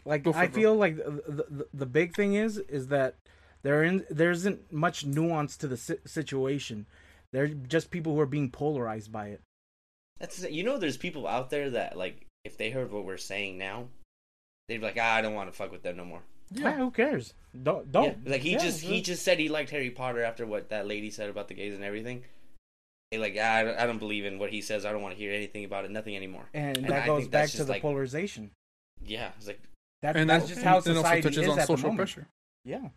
[0.05, 3.17] like for I it, feel like the, the the big thing is is that
[3.63, 6.87] there in there isn't much nuance to the si- situation.
[7.33, 9.41] They're just people who are being polarized by it.
[10.19, 13.59] That's you know, there's people out there that like if they heard what we're saying
[13.59, 13.89] now,
[14.69, 16.23] they'd be like, ah, I don't want to fuck with them no more.
[16.53, 17.35] Yeah, who cares?
[17.63, 20.47] Don't don't Yeah, like he yeah, just he just said he liked Harry Potter after
[20.47, 22.25] what that lady said about the gays and everything.
[23.11, 24.85] He like I don't, I don't believe in what he says.
[24.87, 25.91] I don't want to hear anything about it.
[25.91, 26.45] Nothing anymore.
[26.55, 28.53] and and that I goes think back to the like- polarization.
[29.05, 29.61] Yeah, it's like
[30.03, 31.83] That, and that's that just how and also society touches is on at the social
[31.91, 31.97] moment.
[31.99, 32.29] pressure.
[32.65, 32.89] Yeah,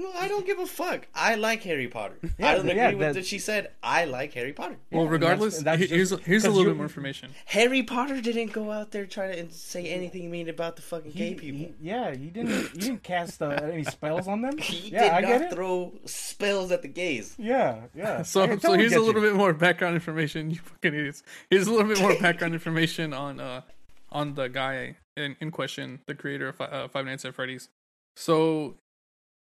[0.00, 1.06] no, I don't give a fuck.
[1.14, 2.18] I like Harry Potter.
[2.38, 3.72] Yeah, I don't agree yeah, with that- what she said.
[3.82, 4.76] I like Harry Potter.
[4.92, 6.84] Well, and that's- regardless, and that's here's just- here's a 'cause little you- bit more
[6.86, 7.30] information.
[7.46, 11.18] Harry Potter didn't go out there trying to say anything mean about the fucking he,
[11.18, 11.58] gay people.
[11.58, 14.56] he- yeah, he didn't he didn't cast uh, any spells on them.
[14.68, 15.54] He yeah, I did get not it.
[15.54, 17.34] throw spells at the gays.
[17.38, 18.18] Yeah, yeah.
[18.18, 19.28] I So, so totally here's a little you.
[19.30, 20.50] bit more background information.
[20.50, 21.22] You fucking idiots.
[21.50, 23.62] Here's a little bit more background information on uh
[24.10, 27.68] on the guy in, in question, the creator of uh, Five Nights at Freddy's.
[28.16, 28.76] So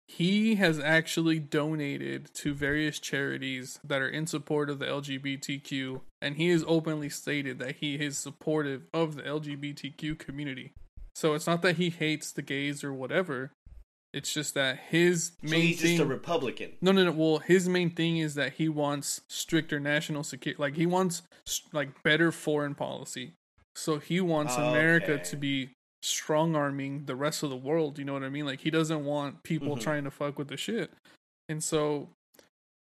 [0.08, 6.36] he has actually donated to various charities that are in support of the LGBTQ, and
[6.36, 10.72] he has openly stated that he is supportive of the LGBTQ community.
[11.14, 13.52] So it's not that he hates the gays or whatever.
[14.12, 15.96] It's just that his So main he's thing.
[15.96, 16.72] just a Republican.
[16.80, 17.12] No, no, no.
[17.12, 20.60] Well, his main thing is that he wants stricter national security.
[20.60, 21.22] Like he wants
[21.72, 23.32] like better foreign policy.
[23.74, 25.24] So he wants America Okay.
[25.24, 25.70] to be
[26.06, 27.98] strong arming the rest of the world.
[27.98, 28.46] You know what I mean?
[28.46, 29.80] Like he doesn't want people Mhm.
[29.80, 30.90] trying to fuck with the shit.
[31.48, 32.08] And so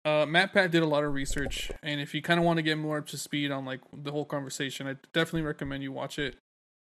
[0.04, 2.62] uh, Matt Pat did a lot of research, and if you kind of want to
[2.62, 6.18] get more up to speed on like the whole conversation, I definitely recommend you watch
[6.18, 6.36] it.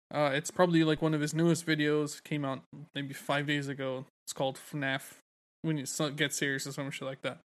[0.10, 2.24] Uh, it's probably like one of his newest videos.
[2.24, 2.64] Came out
[2.96, 4.06] maybe five days ago.
[4.26, 5.16] It's called FNAF.
[5.64, 7.40] When you get serious or some shit like that.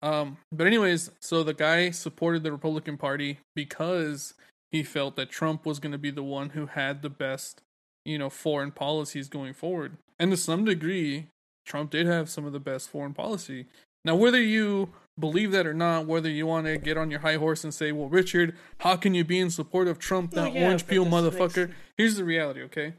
[0.00, 4.34] Um, but anyways, so the guy supported the Republican Party because
[4.70, 7.60] he felt that Trump was going to be the one who had the best,
[8.04, 9.96] you know, foreign policies going forward.
[10.18, 11.26] And to some degree,
[11.64, 13.66] Trump did have some of the best foreign policy.
[14.04, 17.36] Now, whether you believe that or not, whether you want to get on your high
[17.36, 20.54] horse and say, "Well, Richard, how can you be in support of Trump, No, that
[20.54, 22.94] yeah, orange peel this makes motherfucker?" Here's the reality, okay?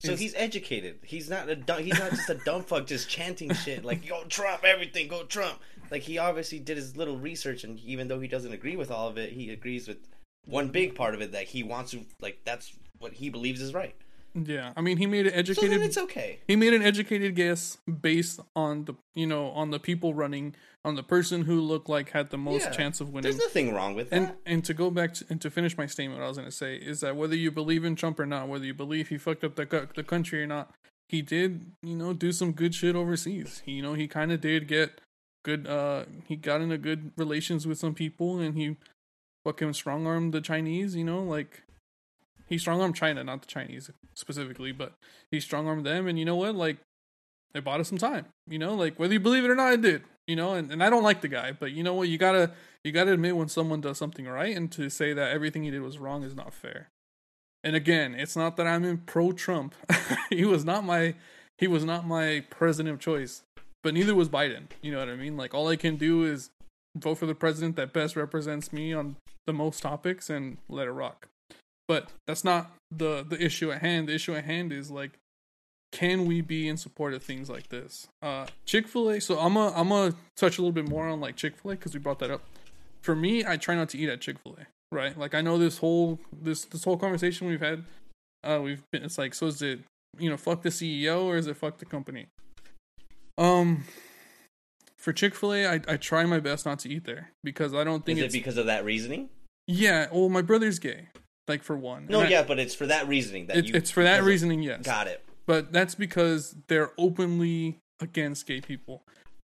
[0.00, 1.00] So Is- he's educated.
[1.02, 4.24] He's not a dumb, he's not just a dumb fuck just chanting shit like "Yo
[4.24, 8.28] Trump, everything go Trump." Like he obviously did his little research, and even though he
[8.28, 9.98] doesn't agree with all of it, he agrees with
[10.46, 12.38] one big part of it that he wants to like.
[12.44, 13.96] That's what he believes is right.
[14.34, 15.72] Yeah, I mean, he made an So educated.
[15.72, 16.38] then it's okay.
[16.46, 20.94] he made an educated guess based on the you know on the people running on
[20.94, 22.70] the person who looked like had the most Yeah.
[22.70, 23.30] chance of winning.
[23.30, 24.16] There's nothing wrong with that.
[24.16, 26.48] And and to go back to, and to finish my statement, what I was going
[26.48, 29.18] to say is that whether you believe in Trump or not, whether you believe he
[29.18, 30.72] fucked up the the country or not,
[31.08, 33.62] he did you know do some good shit overseas.
[33.66, 35.00] He, you know he kind of did get
[35.44, 35.66] good.
[35.66, 38.76] Uh, he got into good relations with some people, and he
[39.44, 40.94] fucking strong armed the Chinese.
[40.94, 41.62] You know, like
[42.50, 44.92] he strong armed China, not the Chinese specifically, but
[45.30, 46.06] he strong armed them.
[46.06, 46.78] And you know what, like
[47.54, 48.26] they bought us some time.
[48.48, 50.02] You know, like whether you believe it or not, it did.
[50.26, 52.52] You know, and, and I don't like the guy, but you know what, you gotta
[52.84, 55.82] you gotta admit when someone does something right, and to say that everything he did
[55.82, 56.88] was wrong is not fair.
[57.62, 59.74] And again, it's not that I'm in pro Trump.
[60.30, 61.14] he was not my
[61.58, 63.42] he was not my president of choice,
[63.82, 64.64] but neither was Biden.
[64.82, 65.36] You know what I mean?
[65.36, 66.50] Like all I can do is
[66.96, 70.92] vote for the president that best represents me on the most topics and let it
[70.92, 71.28] rock.
[71.90, 74.08] But that's not the the issue at hand.
[74.08, 75.18] The issue at hand is like
[75.90, 78.06] can we be in support of things like this?
[78.22, 81.76] Uh Chick-fil-A, so I'm a I'm gonna touch a little bit more on like Chick-fil-A
[81.78, 82.42] cuz we brought that up.
[83.02, 85.18] For me, I try not to eat at Chick-fil-A, right?
[85.18, 87.82] Like I know this whole this this whole conversation we've had
[88.44, 89.80] uh we've been it's like so is it
[90.16, 92.28] you know fuck the CEO or is it fuck the company?
[93.36, 93.82] Um
[94.96, 98.20] for Chick-fil-A, I I try my best not to eat there because I don't think
[98.20, 99.28] Is it because of that reasoning?
[99.66, 101.08] yeah, well my brother's gay.
[101.50, 102.06] Like for one.
[102.08, 103.74] No, And I- yeah, but it's for that reasoning that It's, you.
[103.74, 105.22] it's for that reasoning, yes Got it.
[105.46, 109.02] but that's because they're openly against gay people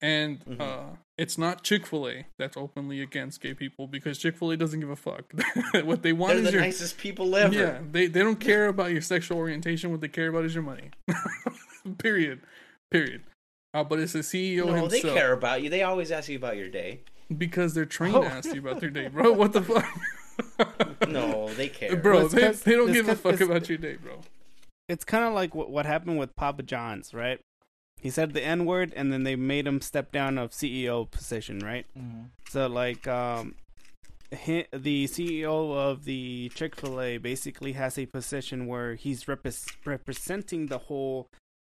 [0.01, 0.61] and Mhm.
[0.61, 5.25] uh, it's not chick-fil-a that's openly against gay people because chick-fil-a doesn't give a fuck
[5.83, 7.53] what they want They're is the your nicest people ever.
[7.53, 10.63] yeah they, they don't care about your sexual orientation what they care about is your
[10.63, 10.89] money
[11.97, 12.39] period
[12.91, 13.23] period
[13.73, 15.69] uh, but it's the ceo No, himself they care about you.
[15.69, 17.01] They always ask you about your day.
[17.37, 18.21] because they're trained Oh.
[18.23, 19.85] to ask you about their day bro what the fuck
[21.07, 21.95] No, they care.
[21.95, 24.19] bro Well, it's they don't give a fuck about your day bro
[24.87, 27.39] It's kind of like what what happened with Papa John's, right?
[28.01, 31.59] He said the N word, and then they made him step down of CEO position,
[31.59, 31.85] right?
[32.49, 33.55] So like, um,
[34.31, 39.67] he, the CEO of the Chick Fil A basically has a position where he's repres
[39.85, 41.27] representing the whole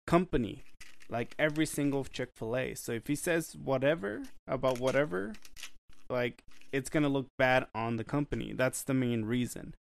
[0.06, 0.64] company,
[1.10, 2.74] like every single Chick Fil A.
[2.74, 5.34] So if he says whatever about whatever,
[6.08, 6.43] like
[6.74, 8.52] it's gonna look bad on the company.
[8.52, 9.74] That's the main reason.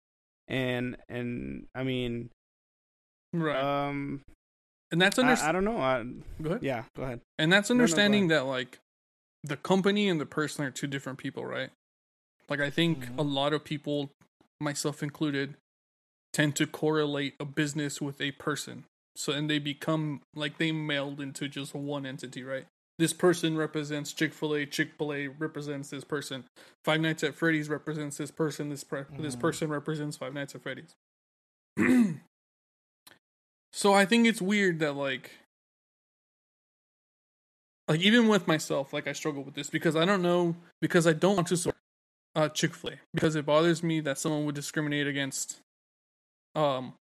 [0.49, 2.31] And and I mean,
[3.33, 4.23] right um,
[4.91, 5.79] and that's I, I don't know.
[5.79, 6.05] I,
[6.41, 7.21] go ahead yeah, go ahead.
[7.39, 8.79] And that's No, no, understanding that like
[9.43, 11.71] the company and the person are two different people, right?
[12.49, 13.19] Like I think Mhm.
[13.19, 14.11] a lot of people,
[14.61, 15.55] myself included,
[16.33, 18.85] tend to correlate a business with a person.
[19.17, 22.67] So and they become like they meld into just one entity, right?
[23.03, 24.65] This person represents Chick Fil A.
[24.65, 26.45] Chick Fil A represents this person.
[26.85, 28.69] Five Nights at Freddy's represents this person.
[28.69, 29.41] This pre- this Mhm.
[29.41, 30.95] person represents Five Nights at Freddy's.
[33.73, 35.33] so I think it's weird that like
[37.89, 41.13] like even with myself, like I struggle with this because I don't know because I
[41.13, 41.77] don't want to support
[42.37, 45.59] uh, Chick Fil A because it bothers me that someone would discriminate against,
[46.55, 46.95] um,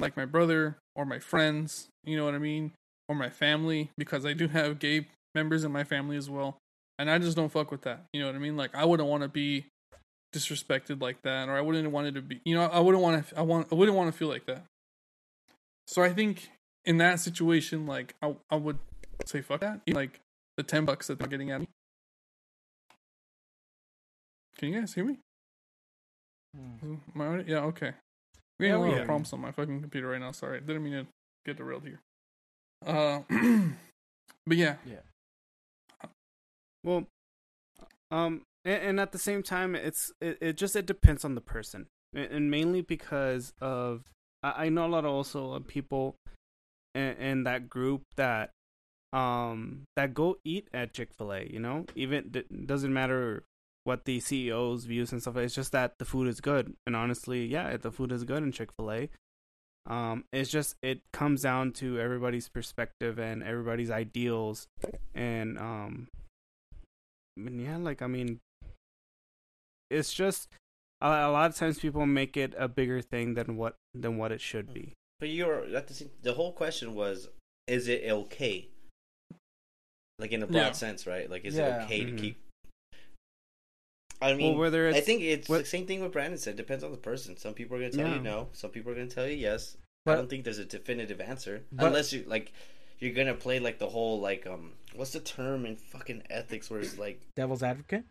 [0.00, 1.86] like my brother or my friends.
[2.02, 2.72] You know what I mean,
[3.08, 6.58] or my family because I do have gay members in my family as well,
[6.98, 8.06] and I just don't fuck with that.
[8.12, 8.56] You know what I mean?
[8.56, 9.66] Like I wouldn't want to be
[10.34, 12.40] disrespected like that, or I wouldn't want it to be.
[12.44, 13.38] You know, I wouldn't want to.
[13.38, 13.68] I want.
[13.70, 14.64] I wouldn't want to feel like that.
[15.86, 16.48] So I think
[16.84, 18.78] in that situation, like I, I would
[19.26, 19.82] say fuck that.
[19.86, 20.18] Like
[20.56, 21.68] the ten bucks that they're getting at me.
[24.58, 25.18] Can you guys hear me?
[26.56, 27.92] Am I already- Yeah, okay.
[28.58, 30.32] Yeah, getting a lot of problems on my fucking computer right now.
[30.32, 31.06] Sorry, didn't mean to
[31.44, 32.00] get derailed here.
[32.86, 33.20] Uh,
[34.46, 34.76] but yeah.
[34.86, 35.00] yeah,
[36.86, 37.08] Well,
[38.12, 41.40] um, and, and at the same time, it's it, it just it depends on the
[41.40, 44.04] person, and, mainly because of
[44.42, 46.14] I, I know a lot of also of people
[46.94, 48.50] in, in that group that
[49.12, 51.86] um that go eat at Chick-fil-A, you know?
[51.96, 53.42] Even it doesn't matter
[53.84, 55.36] what the CEO's views and stuff.
[55.36, 56.74] It's just that the food is good.
[56.86, 59.10] And honestly, yeah, the food is good in Chick-fil-A.
[59.86, 64.66] Um it's just it comes down to everybody's perspective and everybody's ideals
[65.14, 66.08] and um
[67.36, 68.40] I mean, yeah, like I mean
[69.90, 70.48] it's just
[71.00, 74.32] a, a lot of times people make it a bigger thing than what than what
[74.32, 74.94] it should be.
[75.20, 77.28] But you're at the the whole question was,
[77.66, 78.68] is it okay?
[80.18, 80.72] Like in a broad Yeah.
[80.72, 81.28] sense, right?
[81.30, 81.82] Like, is Yeah.
[81.82, 82.16] it okay Mhm.
[82.16, 82.38] to keep?
[84.20, 86.56] I mean, well, whether it's I think it's what- the same thing with Brandon said.
[86.56, 87.36] Depends on the person.
[87.36, 88.14] Some people are going to tell Yeah.
[88.14, 88.48] you no.
[88.54, 89.76] Some people are going to tell you yes.
[90.06, 92.52] But- I don't think there's a definitive answer But- unless you like.
[92.98, 96.80] You're gonna play like the whole like um what's the term in fucking ethics where
[96.80, 98.04] it's like Devil's advocate.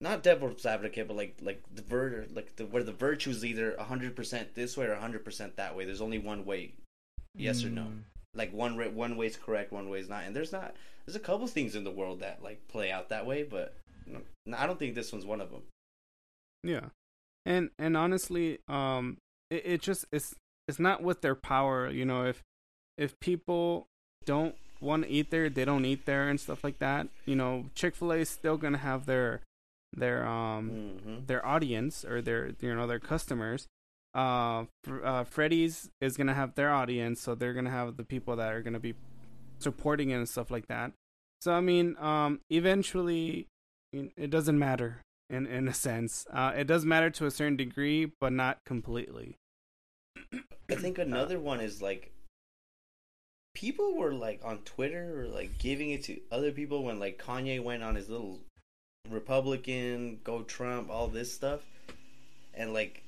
[0.00, 3.76] not devil's advocate but like like the vir like the where the virtue is either
[3.78, 5.84] hundred percent this way or hundred percent that way.
[5.84, 6.72] There's only one way,
[7.34, 7.82] yes or no.
[7.82, 7.98] Mm.
[8.34, 10.24] Like one ra- one way's correct, one way is not.
[10.24, 13.26] And there's not there's a couple things in the world that like play out that
[13.26, 13.74] way, but
[14.06, 14.20] no,
[14.56, 15.62] I don't think this one's one of them.
[16.64, 16.86] Yeah,
[17.44, 19.18] and and honestly, um,
[19.50, 20.34] it, it just it's
[20.68, 21.90] it's not with their power.
[21.90, 22.40] You know, if
[22.96, 23.86] if people
[24.24, 27.08] don't want to eat there, they don't eat there and stuff like that.
[27.24, 29.40] You know, Chick Fil A is still gonna have their
[29.94, 31.26] their um Mm-hmm.
[31.26, 33.66] their audience or their you know their customers.
[34.14, 34.64] Uh,
[35.02, 38.60] uh, Freddy's is gonna have their audience, so they're gonna have the people that are
[38.62, 38.94] gonna be
[39.58, 40.92] supporting it and stuff like that.
[41.40, 43.46] So I mean, um, eventually,
[43.92, 46.26] it doesn't matter in in a sense.
[46.32, 49.36] Uh, it does matter to a certain degree, but not completely.
[50.70, 52.11] I think another one is like
[53.54, 57.62] people were like on Twitter or like giving it to other people when like Kanye
[57.62, 58.40] went on his little
[59.10, 61.60] Republican, go Trump, all this stuff.
[62.54, 63.02] And like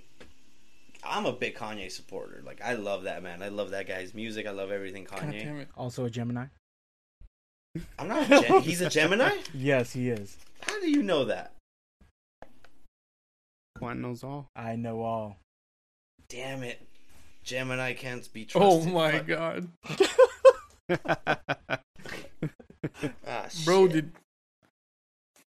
[1.02, 2.42] I'm a big Kanye supporter.
[2.44, 3.42] Like I love that man.
[3.42, 4.46] I love that guy's music.
[4.46, 5.66] I love everything Kanye.
[5.76, 6.46] Also a Gemini.
[7.98, 9.30] I'm not a Gem- he's a Gemini?
[9.52, 10.37] Yes, he is.
[10.61, 11.52] How do you know that?
[13.80, 14.48] One knows all.
[14.54, 15.37] I know all.
[16.28, 16.80] Damn it.
[17.42, 18.90] Gemini can't be oh trusted.
[18.90, 19.26] Oh my Fuck.
[19.26, 19.68] god.
[20.90, 21.81] Ah,
[23.64, 24.12] Bro, did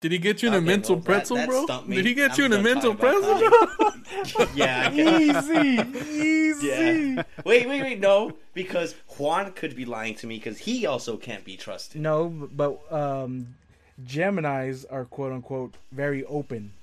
[0.01, 1.83] did he get you in a mental well, that- pretzel, that bro?
[1.87, 1.97] me.
[1.97, 4.47] Did he get I'm you in a mental talking about pretzel?
[4.55, 5.81] yeah, I easy,
[6.21, 6.67] easy.
[6.67, 7.23] Yeah.
[7.47, 11.43] Wait, wait, wait, no, because Juan could be lying to me because he also can't
[11.43, 12.03] be trusted.
[12.03, 13.55] No, but um,
[14.05, 16.75] Gemini's are quote unquote very open.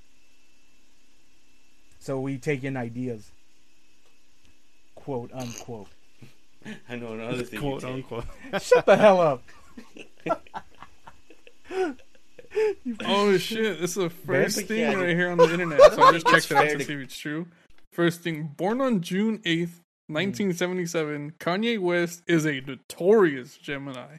[2.00, 3.30] So we take in ideas.
[4.96, 5.86] Quote unquote.
[6.88, 7.60] I know another thing.
[7.60, 7.96] Quote you take.
[7.96, 8.24] unquote.
[8.62, 9.42] Shut the hell up.
[13.06, 13.80] Oh shit!
[13.80, 15.80] This is the first Basic, thing right here on the internet.
[15.94, 17.46] So I just checked it out to to- see if it's true.
[17.92, 20.12] First thing, born on June eighth, hmm.
[20.14, 24.18] nineteen seventy seven, Kanye West is a notorious Gemini.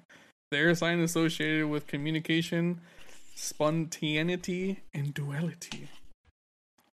[0.50, 2.82] Their sign associated with communication,
[3.36, 5.90] spontaneity, and duality.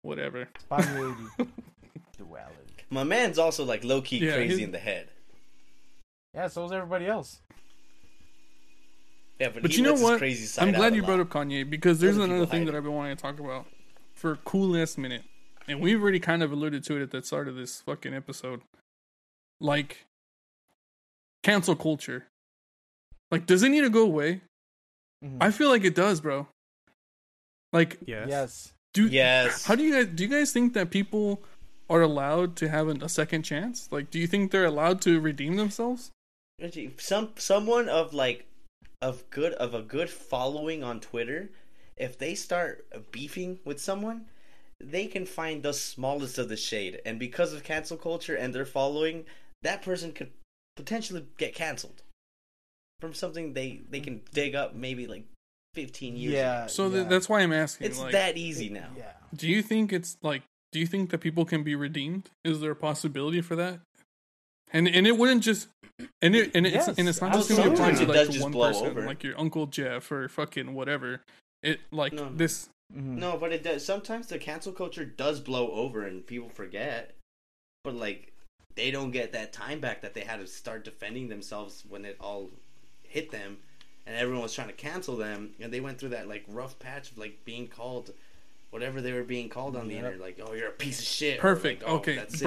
[0.02, 0.50] Whatever.
[0.60, 1.24] Spontaneity.
[2.18, 2.56] Duality.
[2.90, 5.08] My man's also like low key Yeah, crazy his- in the head.
[6.34, 7.42] Yeah, so is everybody else.
[9.40, 10.18] Yeah, but, But he you know what?
[10.20, 12.76] Crazy side I'm glad you brought up Kanye because there's another thing that.
[12.76, 13.66] I've been wanting to talk about
[14.14, 15.24] for coolness minute,
[15.68, 18.62] and we've already kind of alluded to it at the start of this fucking episode.
[19.62, 20.06] Like
[21.44, 22.28] cancel culture.
[23.32, 24.42] Like, does it need to go away?
[25.24, 25.38] Mhm.
[25.40, 26.48] I feel like it does, bro.
[27.72, 28.28] Like, Yes.
[28.30, 28.74] Yes.
[28.94, 29.66] do Yes.
[29.66, 30.24] How do you guys do?
[30.24, 31.42] You guys think that people
[31.90, 33.88] are allowed to have a second chance?
[33.92, 36.12] Like, do you think they're allowed to redeem themselves?
[36.62, 38.46] Reggie, Some someone of like
[39.02, 41.50] of good of a good following on Twitter,
[41.98, 44.26] if they start beefing with someone,
[44.80, 48.66] they can find the smallest of the shade, and because of cancel culture and their
[48.66, 49.26] following,
[49.62, 50.32] that person could
[50.76, 52.02] potentially get canceled
[53.00, 55.26] from something they they can dig up maybe like
[55.74, 56.34] fifteen years.
[56.34, 56.64] Yeah.
[56.64, 56.68] ago.
[56.68, 56.96] So yeah.
[56.96, 57.88] th- that's why I'm asking.
[57.88, 58.90] it's like, that easy now.
[58.98, 59.12] Yeah.
[59.36, 60.44] Do you think it's like?
[60.72, 62.30] Do you think that people can be redeemed?
[62.46, 63.80] Is there a possibility for that?
[64.72, 65.68] And and it wouldn't just
[66.22, 68.04] and it and it's Yes, and it's not just gonna absolutely.
[68.06, 69.06] apply to like to one person, over.
[69.06, 71.22] like your uncle Jeff or fucking whatever.
[71.64, 72.32] It like No.
[72.34, 72.70] this.
[72.96, 73.18] Mhm.
[73.18, 73.86] No, but it does.
[73.86, 77.16] Sometimes the cancel culture does blow over, and people forget.
[77.84, 78.32] But like,
[78.76, 82.16] they don't get that time back that they had to start defending themselves when it
[82.20, 82.50] all
[83.04, 83.58] hit them,
[84.08, 87.12] and everyone was trying to cancel them, and they went through that like rough patch
[87.12, 88.12] of like being called,
[88.70, 90.04] whatever they were being called on the Yep.
[90.06, 91.40] internet, like, oh, you're a piece of shit.
[91.40, 91.84] Perfect.
[91.84, 92.46] like, oh, okay, that's it.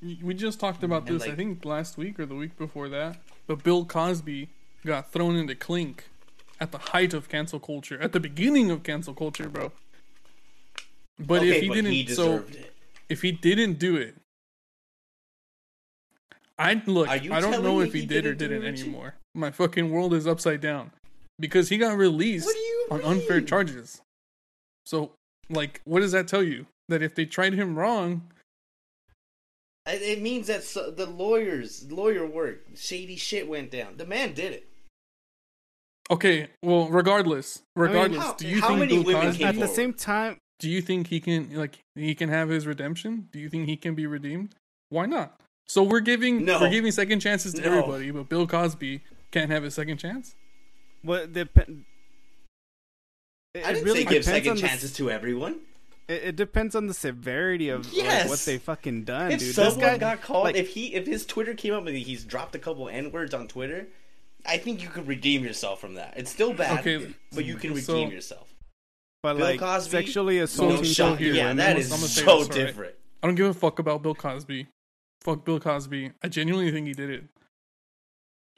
[0.00, 1.28] We just talked about And, this.
[1.28, 3.18] I think last week or the week before that.
[3.46, 4.48] But Bill Cosby
[4.86, 6.04] got thrown into clink
[6.60, 9.72] at the height of cancel culture, at the beginning of cancel culture, bro.
[11.18, 12.72] But Okay, if he but didn't, he so it.
[13.08, 14.14] if he didn't do it,
[16.58, 17.08] I look.
[17.08, 18.82] I don't know if he, he did or didn't do didn't it, Richie?
[18.84, 19.14] anymore.
[19.34, 20.90] My fucking world is upside down
[21.38, 24.00] because he got released you on unfair charges.
[24.86, 25.12] So,
[25.50, 26.66] like, what does that tell you?
[26.88, 28.22] That if they tried him wrong,
[29.88, 33.96] It it means that so, the lawyers, lawyer work, shady shit went down.
[33.96, 34.68] The man did it.
[36.10, 36.48] okay.
[36.62, 39.44] Well, regardless, regardless, how- do you how think many Bill women Cosby?
[39.44, 43.28] At the same time, do you think he can like he can have his redemption?
[43.32, 44.54] Do you think he can be redeemed?
[44.90, 45.40] Why not?
[45.66, 46.60] So we're giving No.
[46.60, 47.68] we're giving second chances to No.
[47.68, 50.34] everybody, but Bill Cosby can't have a second chance.
[51.02, 51.84] what depend.
[53.54, 55.60] It, I didn't really say give second on the- chances to everyone.
[56.08, 59.54] It, it depends on the severity of like, what they fucking done, If dude.
[59.54, 62.24] someone this guy got called, like- if he if his Twitter came up and he's
[62.24, 63.86] dropped a couple n words on Twitter,
[64.46, 66.14] I think you could redeem yourself from that.
[66.16, 68.52] It's still bad, Okay, but you can so- redeem yourself.
[69.22, 71.18] but Bill like Cosby, sexually assaulting so shot.
[71.18, 72.50] here, Yeah, I'm that gonna- is I'm so this, alright?
[72.52, 72.94] different.
[73.22, 74.68] I don't give a fuck about Bill Cosby.
[75.22, 76.12] Fuck Bill Cosby.
[76.22, 77.24] I genuinely think he did it.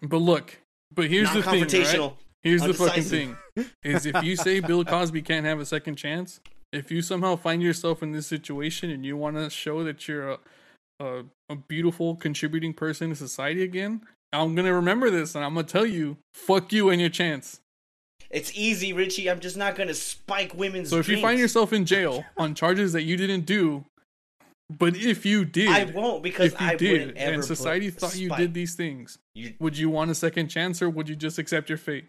[0.02, 0.58] But look,
[0.94, 1.72] but here's the thing, right?
[1.72, 2.14] Non-confrontational.
[2.42, 3.36] Here's the fucking thing:
[3.82, 6.40] is if you say Bill Cosby can't have a second chance,
[6.72, 10.30] if you somehow find yourself in this situation and you want to show that you're
[10.32, 10.38] a,
[11.00, 14.02] a a beautiful contributing person to society again,
[14.32, 17.60] I'm gonna remember this and I'm gonna tell you, fuck you and your chance.
[18.30, 19.28] It's easy, Richie.
[19.28, 20.90] I'm just not gonna spike women's.
[20.90, 23.84] So if you find yourself in jail on charges that you didn't do,
[24.78, 27.34] but if you did, I won't because if you I did ever.
[27.34, 30.88] and society thought you did these things, You, would you want a second chance or
[30.88, 32.04] would you just accept your fate?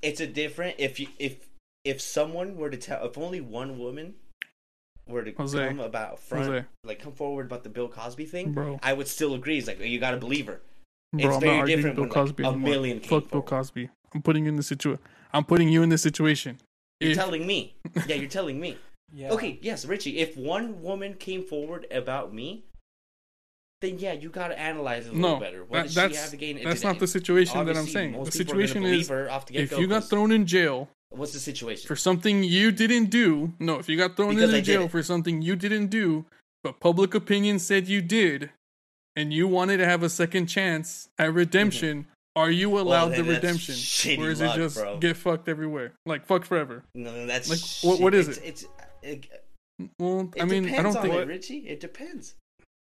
[0.00, 0.76] it's a different.
[0.78, 1.36] If you if
[1.84, 4.14] if someone were to tell, if only one woman
[5.08, 5.68] were to Jose.
[5.68, 6.64] come about front, Jose.
[6.84, 8.78] like come forward about the Bill Cosby thing, Bro.
[8.82, 9.58] I would still agree.
[9.58, 10.60] It's like you got to believe her.
[11.12, 12.70] Bro, It's I'm very not arguing different Bill when, like, Cosby a anymore.
[12.70, 13.42] million came Fuck Bill.
[13.42, 13.90] Cosby.
[14.14, 15.00] I'm putting you in the situation.
[15.32, 16.58] I'm putting you in this situation.
[17.00, 17.74] You're If- telling me.
[18.06, 18.78] Yeah, you're telling me.
[19.14, 19.30] Yeah.
[19.32, 20.18] Okay, yes, Richie.
[20.18, 22.64] If one woman came forward about me,
[23.82, 25.64] then yeah, you got to analyze it a no, little better.
[25.64, 26.60] What that- does that's she have to gain?
[26.64, 28.12] that's not the situation that I'm saying.
[28.12, 30.88] The people are gonna situation is her off the if you got thrown in jail
[31.14, 31.86] What's the situation?
[31.86, 35.02] for something you didn't do, no, if you got thrown Because into I jail for
[35.02, 36.24] something you didn't do,
[36.62, 38.50] but public opinion said you did,
[39.16, 42.10] and you wanted to have a second chance at redemption, mm-hmm.
[42.36, 43.74] are you allowed the redemption,
[44.20, 44.98] or is luck, it just bro.
[44.98, 46.84] get fucked everywhere, like fuck forever?
[46.94, 47.88] No, that's Like, shit.
[47.88, 48.44] what- what is it's, it?
[48.44, 48.64] It's,
[49.02, 49.26] it,
[49.98, 51.58] Well, it I mean, I don't on think it, Richie.
[51.68, 52.34] It depends.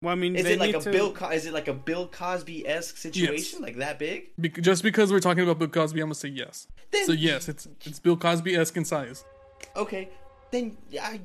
[0.05, 1.11] Well, I mean, Is they it like need a to, Bill?
[1.11, 3.61] Co- is it like a Bill Cosby esque situation?
[3.61, 4.29] Like that big?
[4.37, 6.67] bec- just because we're talking about Bill Cosby, I'm gonna say yes.
[6.91, 9.25] Then So yes, it's it's Bill Cosby esque in size.
[9.75, 10.09] okay.
[10.51, 11.19] Then I,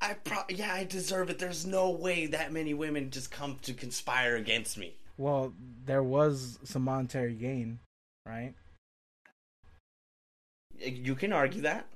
[0.00, 1.38] I pro- yeah, I deserve it.
[1.38, 4.94] There's no way that many women just come to conspire against me.
[5.16, 5.52] Well,
[5.84, 7.78] there was some monetary gain,
[8.26, 8.54] right?
[10.80, 11.86] You can argue that.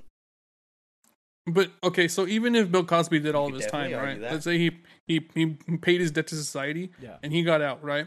[1.52, 4.20] But okay, so even if Bill Cosby did all of his time, right?
[4.20, 4.32] that.
[4.32, 4.70] Let's say he,
[5.06, 5.46] he he
[5.78, 7.16] paid his debt to society Yeah.
[7.22, 8.06] and he got out, right?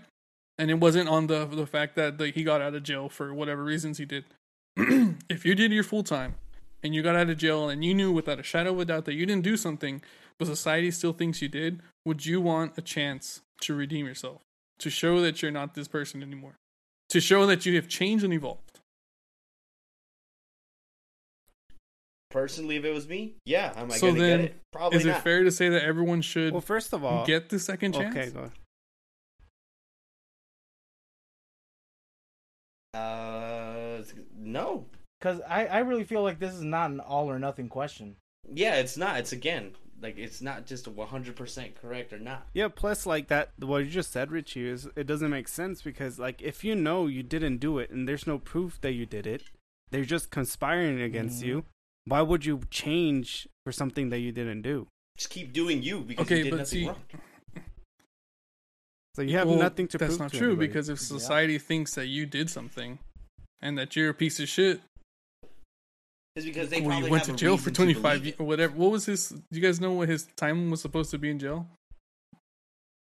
[0.57, 3.33] And it wasn't on the the fact that the, he got out of jail for
[3.33, 4.25] whatever reasons he did.
[5.29, 6.35] if you did your full time
[6.83, 9.05] and you got out of jail and you knew without a shadow of a doubt
[9.05, 10.01] that you didn't do something,
[10.37, 14.41] but society still thinks you did, would you want a chance to redeem yourself?
[14.79, 16.55] To show that you're not this person anymore?
[17.09, 18.70] To show that you have changed and evolved?
[22.31, 24.55] Personally, if it was me, yeah, am I So gonna then, get it?
[24.71, 25.23] Probably Is it not.
[25.23, 28.15] fair to say that everyone should Well, first of all, get the second chance?
[28.15, 28.39] okay, go.
[28.39, 28.51] ahead.
[32.93, 34.01] Uh,
[34.37, 34.85] no.
[35.19, 38.15] Because I, I really feel like this is not an all or nothing question.
[38.51, 39.19] Yeah, it's not.
[39.19, 39.71] It's again
[40.01, 42.47] like it's not just 100% correct or not.
[42.53, 46.17] Yeah, plus like that what you just said, Richie, is it doesn't make sense because
[46.17, 49.27] like if you know you didn't do it and there's no proof that you did
[49.27, 49.43] it,
[49.91, 51.47] they're just conspiring against Mhm.
[51.47, 51.65] you.
[52.05, 54.87] Why would you change for something that you didn't do?
[55.17, 57.01] Just keep doing you because Okay, you did but nothing see- wrong.
[59.15, 60.19] So you have Well, nothing to That's prove.
[60.21, 60.67] not to true anybody.
[60.67, 62.99] because if society thinks that you did something
[63.61, 64.79] and that you're a piece of shit,
[66.37, 68.43] It's because they well, probably you went to have a jail for 25 years, it.
[68.43, 68.73] whatever.
[68.77, 69.29] What was his?
[69.29, 71.67] Do you guys know what his time was supposed to be in jail?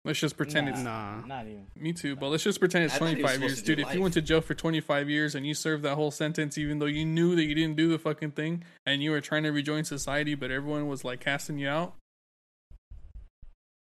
[0.07, 0.79] Let's just pretend it's.
[0.81, 1.19] Nah.
[1.25, 1.67] Not even.
[1.75, 3.55] Me too, but let's just pretend it's I thought he was 25 years.
[3.59, 5.95] to do Dude, if you went to jail for 25 years and you served that
[5.95, 9.11] whole sentence, even though you knew that you didn't do the fucking thing and you
[9.11, 11.93] were trying to rejoin society, but everyone was like casting you out,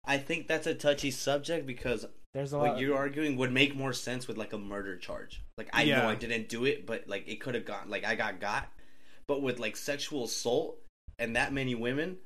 [0.05, 2.79] I think that's a touchy subject because There's a what lot.
[2.81, 5.43] you're arguing would make more sense with like a murder charge.
[5.59, 6.03] Like I Yeah.
[6.03, 8.69] know I didn't do it, but like it could have gone like I got got.
[9.27, 10.79] But with like sexual assault
[11.19, 12.19] and that many women,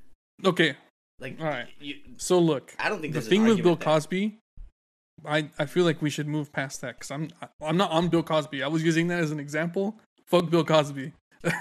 [0.44, 0.76] okay,
[1.20, 1.66] like All right.
[1.80, 2.74] you, so look.
[2.78, 3.86] I don't think the thing with Bill argument there.
[3.94, 4.38] Cosby,
[5.24, 8.22] I I feel like we should move past that because I'm I'm not on Bill
[8.22, 8.62] Cosby.
[8.62, 9.98] I was using that as an example.
[10.26, 11.12] Fuck Bill Cosby.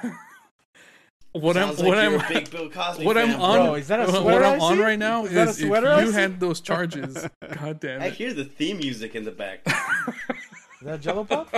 [1.32, 3.88] what I'm like what you're I'm a big Bill Cosby what I'm on Bro, is
[3.89, 5.89] that a sweater what I'm I on right now Is that a is if sweater
[5.89, 6.14] I you see?
[6.14, 7.28] had those charges.
[7.62, 9.62] God damn I hear the theme music in the back.
[9.68, 9.74] Is
[10.84, 11.49] that Jello pop?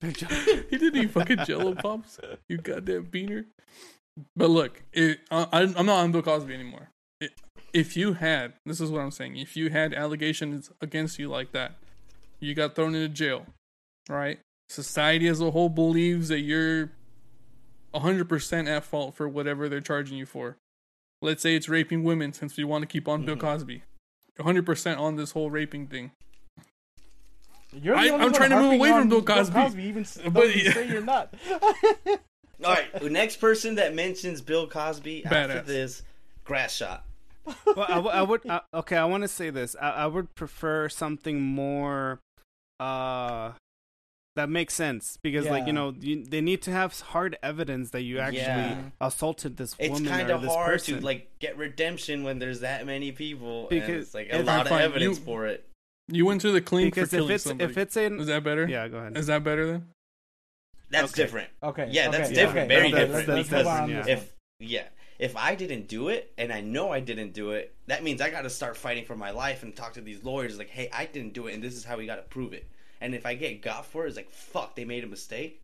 [0.00, 0.12] he
[0.78, 2.20] didn't eat fucking Jello pops.
[2.48, 3.46] You goddamn beaner.
[4.36, 6.90] But look, it, I, I'm not on Bill Cosby anymore.
[7.20, 7.32] It,
[7.72, 9.36] if you had, this is what I'm saying.
[9.36, 11.72] If you had allegations against you like that,
[12.40, 13.46] you got thrown into jail,
[14.08, 14.38] right?
[14.68, 16.92] Society as a whole believes that you're
[17.94, 20.56] 100% at fault for whatever they're charging you for.
[21.20, 23.46] Let's say it's raping women, since we want to keep on Bill mm-hmm.
[23.46, 23.82] Cosby.
[24.38, 26.10] 100% on this whole raping thing.
[27.72, 29.82] You're I, I'm trying to move away from on Bill Cosby.
[29.82, 31.34] even But- say you're not.
[32.62, 36.02] All right, the next person that mentions Bill Cosby after this,
[36.44, 37.04] grass shot.
[37.66, 38.46] well, I, w- I would.
[38.48, 39.74] Uh, okay, I want to say this.
[39.80, 42.20] I, I would prefer something more,
[42.80, 43.52] uh,
[44.36, 48.02] that makes sense because, like, you know, you, they need to have hard evidence that
[48.02, 48.82] you actually Yeah.
[49.00, 49.92] assaulted this woman.
[49.92, 50.98] It's woman kind or of this hard person.
[51.00, 54.62] to like get redemption when there's that many people, and Because it's like a lot
[54.62, 55.66] of Fine, evidence you- for it.
[56.08, 57.70] You went to the clean because for if killing it's somebody.
[57.70, 58.66] if it's in Is that better?
[58.68, 59.16] yeah, go ahead.
[59.16, 59.86] Is that better then?
[60.90, 61.22] That's Okay.
[61.22, 61.48] different.
[61.62, 61.88] Okay.
[61.90, 62.70] Yeah, that's okay, different.
[62.70, 63.28] okay, Very okay, different.
[63.28, 64.06] let's- let's because move on yeah.
[64.06, 64.84] if yeah,
[65.18, 68.30] if I didn't do it and I know I didn't do it, that means I
[68.30, 71.06] got to start fighting for my life and talk to these lawyers like, hey, I
[71.06, 72.68] didn't do it, and this is how we got to prove it.
[73.00, 75.60] And if I get got for it, it's like, fuck, they made a mistake.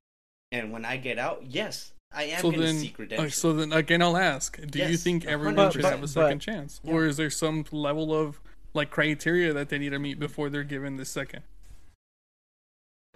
[0.52, 3.52] And when I get out, yes, I am So going to then, seek uh, so
[3.52, 7.04] then again, I'll ask: Do you think everyone should have a second but- chance, or
[7.06, 8.40] is there some level of
[8.74, 11.42] like criteria that they need to meet before they're given the second?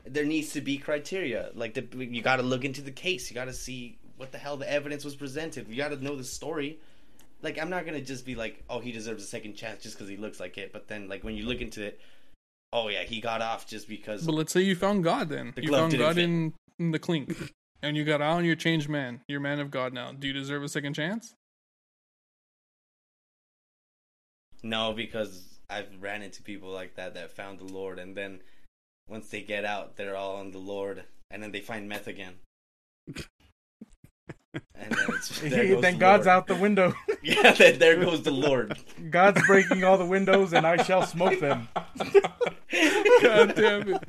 [0.07, 1.50] There needs to be criteria.
[1.55, 3.30] Like the, you got to look into the case.
[3.30, 5.68] You got to see what the hell the evidence was presented.
[5.68, 6.78] You got to know the story.
[7.42, 10.09] Like I'm not gonna just be like, oh, he deserves a second chance just because
[10.09, 10.72] he looks like it.
[10.72, 12.00] But then, like when you look into it,
[12.72, 14.24] oh yeah, he got off just because.
[14.24, 17.52] But let's say you found God, then The you found God in, in the clink,
[17.82, 19.20] and you got out and you're changed man.
[19.28, 20.12] You're man of God now.
[20.12, 21.34] Do you deserve a second chance?
[24.62, 28.40] No, because I've ran into people like that that found the Lord, and then
[29.09, 32.34] once they get out, they're all on the Lord, and then they find meth again.
[34.76, 36.36] And then, it's, there goes then the God's Lord.
[36.36, 36.94] out the window.
[37.26, 38.78] Yeah, then there goes the Lord.
[39.11, 41.68] God's breaking all the windows, and I shall smoke them.
[43.22, 44.02] God damn it!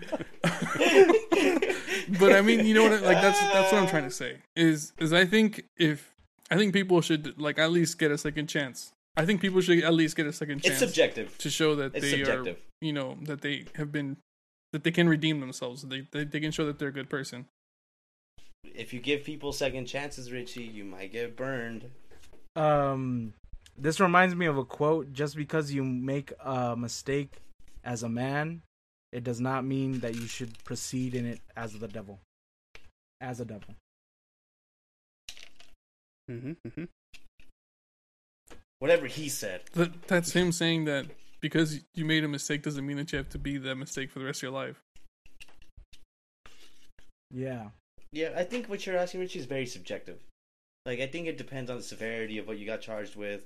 [2.20, 3.02] but I mean, you know what?
[3.04, 4.40] Like that's that's what I'm trying to say.
[4.54, 6.14] Is is I think if
[6.52, 8.92] I think people should like at least get a second chance.
[9.16, 11.38] I think people should at least get a second chance It's subjective.
[11.38, 12.58] to show that It's they subjective.
[12.58, 14.18] are, you know, that they have been,
[14.76, 15.84] that they can redeem themselves.
[15.84, 17.46] They they, they can show that they're a good person.
[18.66, 21.90] If you give people second chances, Richie, you might get burned.
[22.58, 23.34] Um,
[23.78, 25.14] this reminds me of a quote.
[25.14, 27.32] Just because you make a mistake
[27.86, 28.64] as a man,
[29.14, 32.20] it does not mean that you should proceed in it as the devil.
[33.22, 33.76] As a devil.
[36.28, 36.84] hmm hmm
[38.80, 39.62] Whatever he said.
[40.08, 41.06] That's him saying that
[41.42, 44.20] because you made a mistake doesn't mean that you have to be that mistake for
[44.20, 44.82] the rest of your life.
[47.32, 47.70] Yeah.
[48.12, 50.20] Yeah, I think what you're asking, Richie, is very subjective.
[50.86, 53.46] Like, I think it depends on the severity of what you got charged with,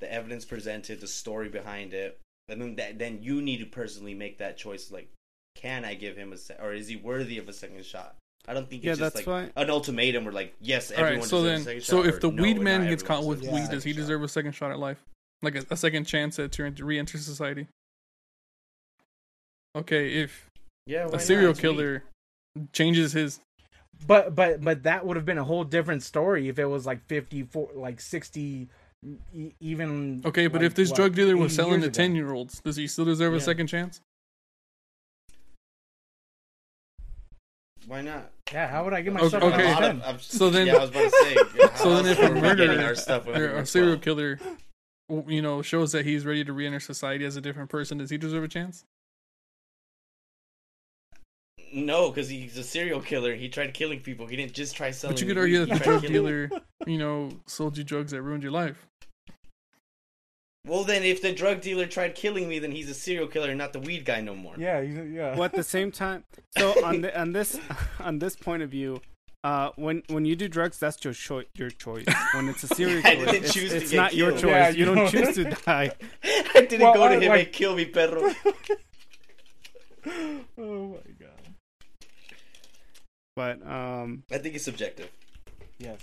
[0.00, 2.18] the evidence presented, the story behind it,
[2.48, 4.90] and then that, then you need to personally make that choice.
[4.90, 5.08] Like,
[5.54, 8.16] can I give him a se- or is he worthy of a second shot?
[8.48, 10.24] I don't think it's Yeah, just that's like why- an ultimatum.
[10.24, 12.14] Where like, yes, All everyone right, so deserves then, a second so shot.
[12.14, 14.06] if the no, weed man gets caught with deserves weed, does he second shot.
[14.08, 15.02] deserve a second shot at life,
[15.42, 17.66] like a, a second chance at to re-enter society?
[19.76, 20.48] Okay, if
[20.86, 21.62] Yeah, a serial It's weed.
[21.62, 22.02] killer
[22.72, 23.40] changes his
[24.06, 27.04] But but but that would have been a whole different story if it was like
[27.06, 28.68] 54 like 60
[29.32, 32.32] e- even Okay, but like, if this what, drug dealer was selling to ten year
[32.32, 34.00] olds, does he still deserve a second chance?
[37.86, 38.30] Why not?
[38.52, 39.64] Yeah, how would I get Okay, myself okay.
[39.64, 40.08] A out lot of of- 10?
[40.08, 41.36] I'm- So then- yeah, I was about to say.
[41.62, 43.96] how So then, if a are getting murderer our stuff when or we're a serial
[43.96, 44.02] 12?
[44.02, 44.56] killer, w-
[45.26, 48.18] you know, shows that he's ready to re-enter society as a different person, does he
[48.18, 48.84] deserve a chance?
[51.72, 53.34] No, because he's a serial killer.
[53.34, 54.26] He tried killing people.
[54.26, 55.14] He didn't just try selling.
[55.14, 56.50] But you could weed, argue that the drug dealer,
[56.86, 58.86] you know, sold you drugs that ruined your life.
[60.66, 63.72] Well, then, if the drug dealer tried killing me, then he's a serial killer, not
[63.72, 64.54] the weed guy no more.
[64.58, 65.34] Yeah, yeah.
[65.34, 66.24] Well, at the same time,
[66.56, 67.58] so on the, on this
[68.00, 69.00] on this point of view,
[69.44, 71.46] uh, when when you do drugs, that's your choice.
[71.54, 72.04] Your choice.
[72.34, 74.44] When it's a serial I killer, it's, it's get not your choice.
[74.44, 75.92] Yeah, you you don't don't- choose to die.
[76.24, 78.32] I didn't Well, go to I- him like- and kill me, perro.
[80.06, 81.54] oh my god.
[83.36, 85.10] But um, I think it's subjective.
[85.78, 86.00] Yes.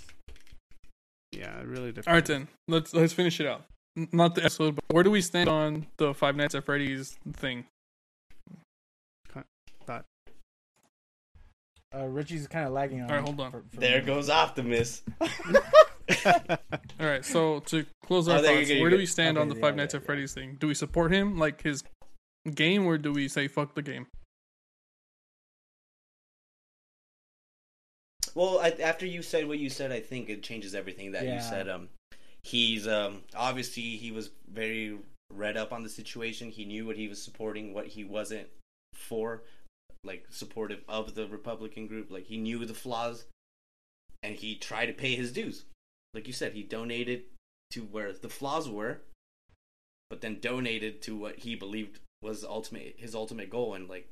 [1.32, 2.08] yeah, it really depends.
[2.08, 3.64] All right, then let's let's finish it out.
[4.12, 7.64] Not the episode, but where do we stand on the Five Nights at Freddy's thing?
[11.94, 13.10] Uh, Richie's kind of lagging on.
[13.10, 13.50] All right, hold on.
[13.50, 14.06] for- for There me.
[14.06, 15.02] goes Optimus.
[15.20, 19.54] All right, so to close our Oh, thoughts, where do we stand Okay, on the
[19.54, 20.06] yeah, Five yeah, Nights at yeah.
[20.06, 20.56] Freddy's thing?
[20.58, 21.82] Do we support him like his
[22.54, 24.06] game, or do we say fuck the game?
[28.34, 31.36] Well, I, after you said what you said, I think it changes everything that Yeah.
[31.36, 31.68] you said.
[31.68, 31.88] Um,
[32.44, 34.98] he's um obviously he was very
[35.32, 36.50] read up on the situation.
[36.50, 38.46] He knew what he was supporting, what he wasn't
[38.94, 39.42] for,
[40.04, 42.10] like supportive of the Republican group.
[42.10, 43.24] Like he knew the flaws,
[44.22, 45.64] and he tried to pay his dues.
[46.14, 47.24] Like you said, he donated
[47.72, 49.02] to where the flaws were,
[50.10, 54.08] but then donated to what he believed was ultimate his ultimate goal and like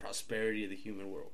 [0.00, 1.32] prosperity of the human world.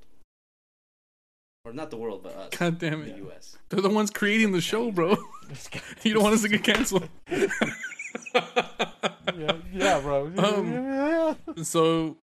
[1.65, 2.51] Or not the world, but us.
[2.57, 3.07] God damn it.
[3.07, 3.19] the it!
[3.19, 3.57] U.S.
[3.69, 5.17] They're the ones creating the show, bro.
[6.03, 7.09] you don't want us to get canceled.
[7.29, 7.49] yeah,
[9.73, 10.31] yeah, bro.
[10.37, 12.19] Um, so,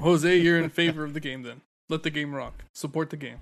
[0.00, 1.60] Jose, you're in favor of the game then.
[1.88, 2.64] Let the game rock.
[2.74, 3.40] Support the game.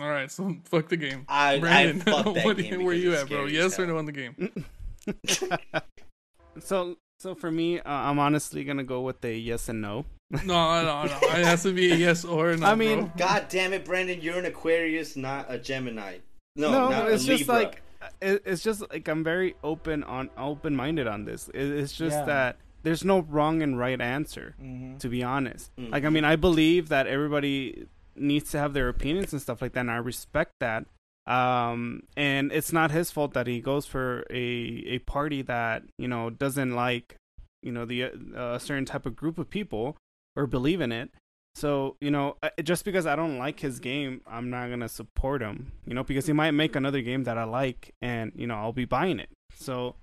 [0.00, 1.24] All right, so fuck the game.
[1.28, 3.46] I, Brandon, I fuck that what, game where you at, bro?
[3.46, 3.94] scary as Yes or hell.
[3.94, 4.64] no on the game?
[6.60, 10.04] so so for me, uh, I'm honestly gonna go with a yes and no.
[10.30, 11.18] No, no, no.
[11.22, 12.66] It has to be a yes or no.
[12.66, 13.12] I mean, bro.
[13.16, 14.20] God damn it, Brandon!
[14.20, 16.18] You're an Aquarius, not a Gemini.
[16.54, 17.54] No, No, not it's a just Libra.
[17.54, 17.82] like
[18.20, 21.48] it, it's just like I'm very open on open minded on this.
[21.54, 22.24] It, it's just Yeah.
[22.26, 24.54] that there's no wrong and right answer.
[24.62, 24.98] Mhm.
[25.00, 25.90] To be honest, Mhm.
[25.92, 29.72] like I mean, I believe that everybody needs to have their opinions and stuff like
[29.72, 30.86] that, and I respect that.
[31.26, 34.42] Um, and it's not his fault that he goes for a
[34.86, 37.16] a party that you know doesn't like
[37.62, 38.08] you know the uh,
[38.54, 39.96] a certain type of group of people
[40.36, 41.10] or believe in it.
[41.54, 45.72] So you know, just because I don't like his game, I'm not gonna support him.
[45.86, 48.72] You know, because he might make another game that I like, and you know, I'll
[48.72, 49.28] be buying it.
[49.54, 49.96] So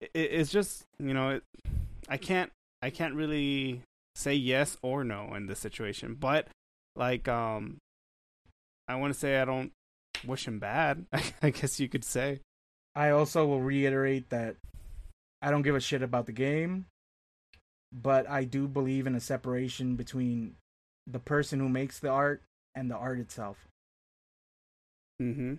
[0.00, 1.42] it, it's just you know, it,
[2.10, 2.50] I can't
[2.82, 3.82] I can't really
[4.14, 6.16] say yes or no in this situation.
[6.18, 6.48] But
[6.96, 7.78] like, um,
[8.88, 9.72] I want to say I don't
[10.26, 11.06] wish him bad.
[11.42, 12.40] I guess you could say.
[12.94, 14.56] I also will reiterate that
[15.40, 16.86] I don't give a shit about the game,
[17.92, 20.56] but I do believe in a separation between
[21.06, 22.42] the person who makes the art
[22.74, 23.68] and the art itself.
[25.22, 25.54] Mm-hmm.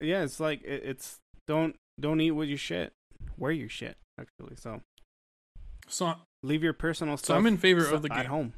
[0.00, 1.18] Yeah, it's like it, it's
[1.48, 2.92] don't don't eat with your shit,
[3.36, 4.54] wear your shit actually.
[4.56, 4.82] So
[5.88, 7.36] so, leave your personal so stuff.
[7.36, 8.26] I'm in favor of the at game.
[8.30, 8.52] home.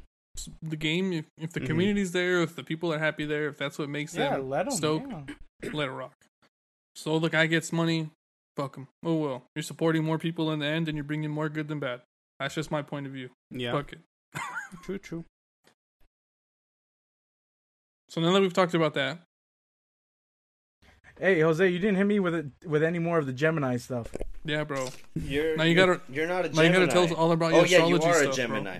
[0.61, 1.65] The game, if, if the Mhm.
[1.65, 4.63] community's there, if the people are happy there, if that's what makes Yeah, them let
[4.65, 4.71] them.
[4.75, 5.11] stoked,
[5.73, 6.13] let it rock.
[6.95, 8.09] So the guy gets money,
[8.55, 8.87] fuck him.
[9.03, 11.79] Oh well, you're supporting more people in the end, and you're bringing more good than
[11.79, 12.01] bad.
[12.39, 13.29] That's just my point of view.
[13.49, 13.99] Yeah, Fuck it.
[14.83, 15.25] true, true.
[18.09, 19.19] So now that we've talked about that,
[21.19, 24.07] Hey, Jose, you didn't hit me with it with any more of the Gemini stuff.
[24.43, 24.87] Yeah, bro.
[25.15, 26.67] You're, Now you you're- gotta- You're not a Gemini.
[26.67, 28.35] Now you gotta tell us all about your oh yeah, you astrology are stuff, a
[28.37, 28.79] Gemini.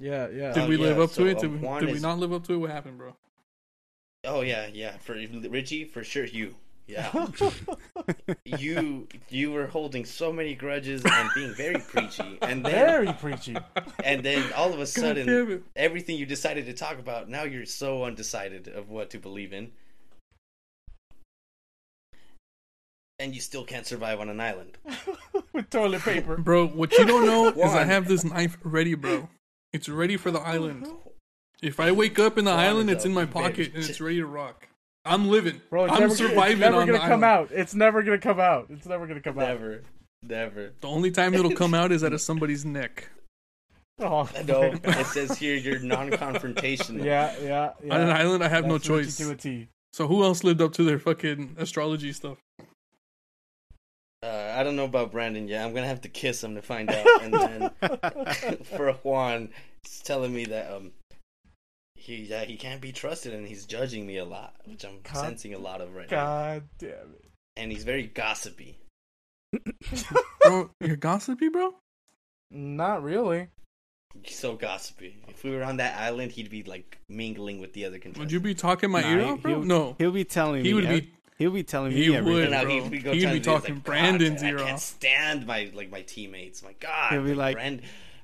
[0.00, 0.52] Yeah, yeah.
[0.52, 1.36] Did Oh, we live yeah, up to so, it?
[1.36, 2.56] um, Did, we, Juan did we not live up to it?
[2.56, 3.14] What happened, bro?
[4.24, 4.96] Oh yeah, yeah.
[4.98, 6.56] For Richie, for sure, you.
[6.86, 7.28] Yeah,
[8.44, 13.56] you you were holding so many grudges and being very preachy, and then Very preachy.
[14.04, 18.04] and then all of a sudden, everything you decided to talk about, now you're so
[18.04, 19.72] undecided of what to believe in,
[23.18, 24.78] and you still can't survive on an island.
[25.52, 26.36] with toilet paper.
[26.36, 29.28] Bro, what you don't know is I have this knife ready, bro.
[29.72, 30.86] It's ready for the island.
[31.62, 33.30] If I wake up in the Juan island, it's in my bitch.
[33.32, 34.68] pocket and it's ready to rock.
[35.04, 35.60] I'm living.
[35.70, 37.24] Bro, it's I'm never, surviving it's never on gonna the come island.
[37.24, 37.50] out.
[37.52, 38.66] It's never gonna come out.
[38.70, 39.48] It's never gonna come out.
[39.48, 39.82] Never,
[40.22, 40.72] never.
[40.80, 43.10] The only time it'll come out is out of somebody's neck.
[44.00, 47.04] Oh, No, it says here you're non-confrontational.
[47.04, 47.94] Yeah, yeah, yeah.
[47.94, 49.16] On an island, I have no That's Richie choice.
[49.18, 49.68] To a T.
[49.92, 52.38] So who else lived up to their fucking astrology stuff?
[54.24, 55.64] Uh, I don't know about Brandon yet.
[55.66, 57.06] I'm gonna have to kiss him to find out.
[57.22, 59.50] And then for Juan,
[59.84, 60.92] it's telling me that um
[61.94, 65.16] he that he can't be trusted and he's judging me a lot, which I'm God-
[65.20, 66.16] sensing a lot of right now.
[66.24, 67.24] God damn it.
[67.56, 68.78] And he's very gossipy.
[70.42, 71.74] Bro, you're gossipy, bro?
[72.50, 73.48] Not really.
[74.22, 75.16] He's so gossipy.
[75.28, 78.18] If we were on that island, he'd be like mingling with the other contestants.
[78.20, 79.50] Would you be talking my Nah, ear off, bro?
[79.52, 79.94] he'll- No.
[79.98, 80.68] He'll be telling me.
[80.68, 81.12] He would ev- be
[81.44, 82.32] He'll be telling He me everything.
[82.34, 82.52] would.
[82.52, 82.82] And bro.
[82.82, 84.80] he'd, be go He'd be telling me, he's talking like, Brandon's God, ear I can't
[84.80, 86.62] stand my like my teammates.
[86.62, 87.82] My God, He'll be like- Brand-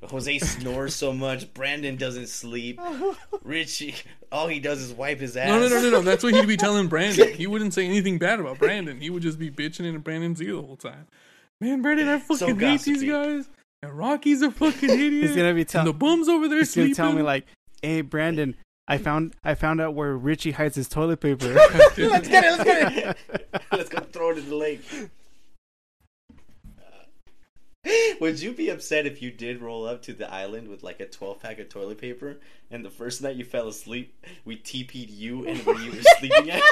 [0.09, 1.53] Jose snores so much.
[1.53, 2.81] Brandon doesn't sleep.
[3.45, 3.95] Richie,
[4.33, 5.49] all he does is wipe his ass.
[5.49, 6.01] No, no, no, no, no.
[6.01, 7.31] That's what he'd be telling Brandon.
[7.35, 8.99] He wouldn't say anything bad about Brandon.
[8.99, 11.07] He would just be bitching into Brandon's ear the whole time.
[11.61, 13.51] Man, Brandon, I fucking hate these guys.
[13.83, 15.13] And Rocky's a fucking idiot.
[15.29, 15.87] He's gonna be and telling.
[15.87, 16.95] the bums over there He's gonna sleeping.
[16.95, 17.47] tell me like,
[17.83, 18.55] "Hey, Brandon,
[18.91, 21.95] I found I found out where Richie hides his toilet paper." let's
[22.29, 22.51] get it.
[22.51, 23.17] Let's get it.
[23.73, 24.83] let's go throw it in the lake.
[26.79, 31.01] Uh, would you be upset if you did roll up to the island with like
[31.01, 32.39] a 12 pack of toilet paper
[32.71, 34.15] and the first night you fell asleep,
[34.45, 36.63] we TP'd you and where you were sleeping at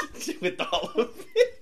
[0.41, 1.55] with all of it?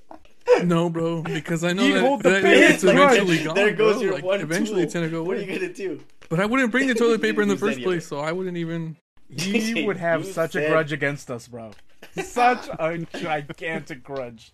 [0.66, 3.56] No, bro, because I know You that, the that it's like, eventually gone.
[3.56, 4.04] there goes bro.
[4.04, 4.84] your Like, one Eventually, tool.
[4.86, 5.52] it's gonna go What are away.
[5.54, 6.00] you gonna do?
[6.30, 8.98] But I wouldn't bring the toilet paper in the first place, so I wouldn't even.
[9.30, 11.72] He would have You such a grudge against us, bro.
[12.24, 14.54] Such a gigantic grudge,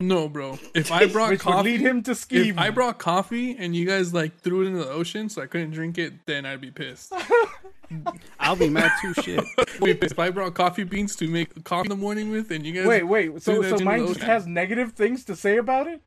[0.00, 0.58] No, bro.
[0.74, 2.52] If I brought which would coffee, lead him to scheme.
[2.52, 5.46] if I brought coffee and you guys like threw it into the ocean, so I
[5.46, 7.12] couldn't drink it, then I'd be pissed.
[8.40, 9.14] I'll be mad too.
[9.14, 9.44] Shit.
[9.80, 12.72] Wait, if I brought coffee beans to make coffee in the morning with, and you
[12.72, 13.42] guys wait, wait.
[13.42, 16.00] So, threw so mine just has negative things to say about it.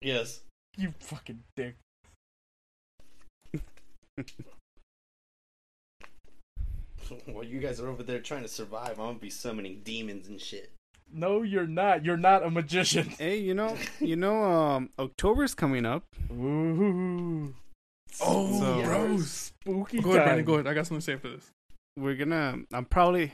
[0.00, 0.40] Yes.
[0.76, 1.76] You fucking dick.
[7.26, 10.40] While you guys are over there trying to survive, I'm gonna be summoning demons and
[10.40, 10.72] shit.
[11.12, 12.04] No, you're not.
[12.04, 13.08] You're not a magician.
[13.18, 16.04] Hey, you know, you know, um, October's coming up.
[16.30, 17.54] Ooh.
[18.20, 19.52] Oh, So- bros.
[19.62, 20.26] Spooky Go ahead, time.
[20.26, 20.44] Brandon.
[20.44, 20.66] Go ahead.
[20.66, 21.50] I got something to say after this.
[21.96, 22.58] We're gonna.
[22.72, 23.32] I'm probably.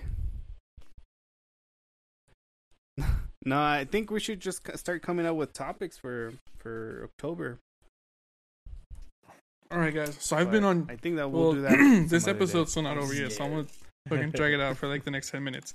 [3.44, 7.58] no, I think we should just start coming up with topics for for October.
[9.70, 10.16] All right, guys.
[10.20, 10.86] So I've But been on.
[10.90, 12.06] I think that we'll Well, do that.
[12.08, 13.66] this episode's still not over yet, so I'm gonna
[14.08, 15.74] fucking drag it out for like the next ten minutes.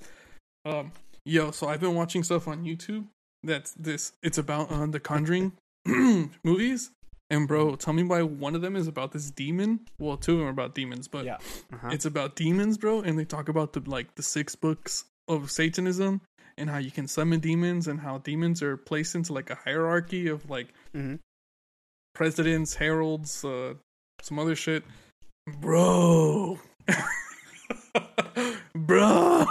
[0.66, 0.92] Um,
[1.26, 3.06] yo, so I've been watching stuff on YouTube.
[3.44, 4.14] That's this.
[4.24, 5.54] It's about uh, the Conjuring
[6.44, 6.92] movies,
[7.30, 9.82] and bro, tell me why one of them is about this demon.
[10.00, 11.38] Well, two of them are about demons, but Yeah.
[11.74, 11.90] Uh-huh.
[11.92, 13.02] it's about demons, bro.
[13.02, 16.22] And they talk about the like the six books of Satanism
[16.58, 20.28] and how you can summon demons and how demons are placed into like a hierarchy
[20.28, 21.20] of like Mhm.
[22.20, 23.74] Presidents, heralds, uh,
[24.22, 24.84] some other shit.
[25.62, 26.60] Bro.
[28.76, 29.46] bro.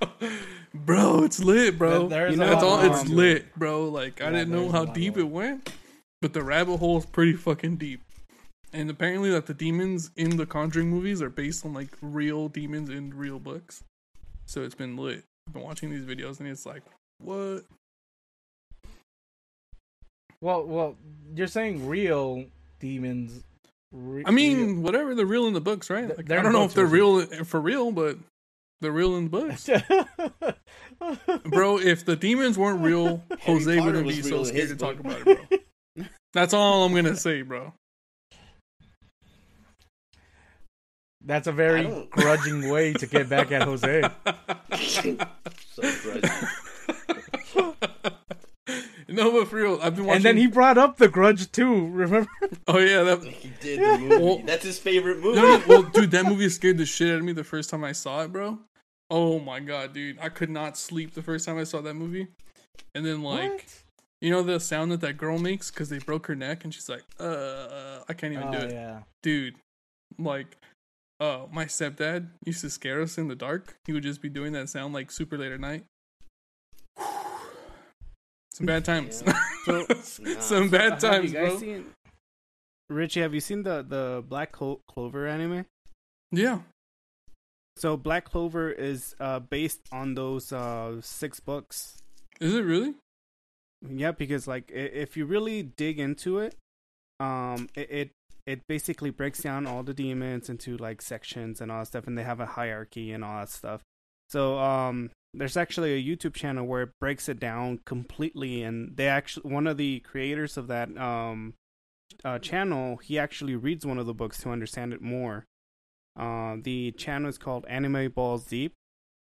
[0.74, 2.08] bro, it's lit, bro.
[2.08, 3.14] There- there's You know, That's all it's to it.
[3.14, 3.90] lit, bro.
[3.90, 5.70] Like I didn't know how deep it went,
[6.22, 8.00] but the rabbit hole is pretty fucking deep.
[8.72, 12.88] And apparently that the demons in the Conjuring movies are based on like real demons
[12.88, 13.84] in real books.
[14.46, 15.24] So it's been lit.
[15.46, 16.84] I've been watching these videos and it's like,
[17.18, 17.64] what?
[20.42, 20.96] Well, well,
[21.34, 22.44] you're saying real
[22.80, 23.44] demons.
[23.92, 26.08] Re- I mean, whatever they're real in the books, right?
[26.08, 27.30] Like, I don't know if they're Richard.
[27.30, 28.18] real for real, but
[28.80, 29.70] they're real in the books.
[31.44, 35.24] bro, if the demons weren't real, Jose wouldn't be so scared his to talk about
[35.24, 35.48] it,
[35.96, 36.04] bro.
[36.32, 37.72] That's all I'm gonna say, bro.
[41.24, 44.02] That's a very grudging way to get back at Jose.
[44.02, 46.48] so grudgy.
[49.12, 50.16] No, but for real, I've been watching.
[50.16, 51.86] And then he brought up the grudge too.
[51.88, 52.28] Remember?
[52.66, 53.22] oh yeah, that.
[53.24, 54.16] He did the movie.
[54.24, 55.36] Well- That's his favorite movie.
[55.40, 57.84] No, no, well, dude, that movie scared the shit out of me the first time
[57.84, 58.58] I saw it, bro.
[59.10, 62.28] Oh my god, dude, I could not sleep the first time I saw that movie.
[62.94, 63.82] And then like, What?
[64.20, 66.88] you know the sound that that girl makes because they broke her neck, and she's
[66.88, 69.00] like, "Uh, I can't even do Oh it." yeah.
[69.22, 69.54] dude
[70.18, 70.56] like
[71.20, 74.52] uh my stepdad used to scare us in the dark he would just be doing
[74.52, 75.84] that sound like super late at night
[78.62, 79.38] some bad times Yeah.
[79.64, 79.86] So,
[80.22, 80.40] Nah.
[80.40, 81.84] some bad you times guys bro seen?
[82.90, 85.66] Richie, have you seen the the Black Clo- Clover anime?
[86.30, 86.60] yeah
[87.76, 92.02] So Black Clover is uh based on those uh six books.
[92.40, 92.94] is it really
[93.88, 96.54] Yeah, because like if you really dig into it,
[97.20, 98.10] um, it, it
[98.46, 102.18] it basically breaks down all the demons into like sections and all that stuff, and
[102.18, 103.80] they have a hierarchy and all that stuff.
[104.30, 109.08] So um, there's actually a YouTube channel where it breaks it down completely, and they
[109.08, 111.54] actually one of the creators of that um
[112.24, 115.46] uh, channel he actually reads one of the books to understand it more.
[116.18, 118.74] Uh, the channel is called Anime Balls Deep.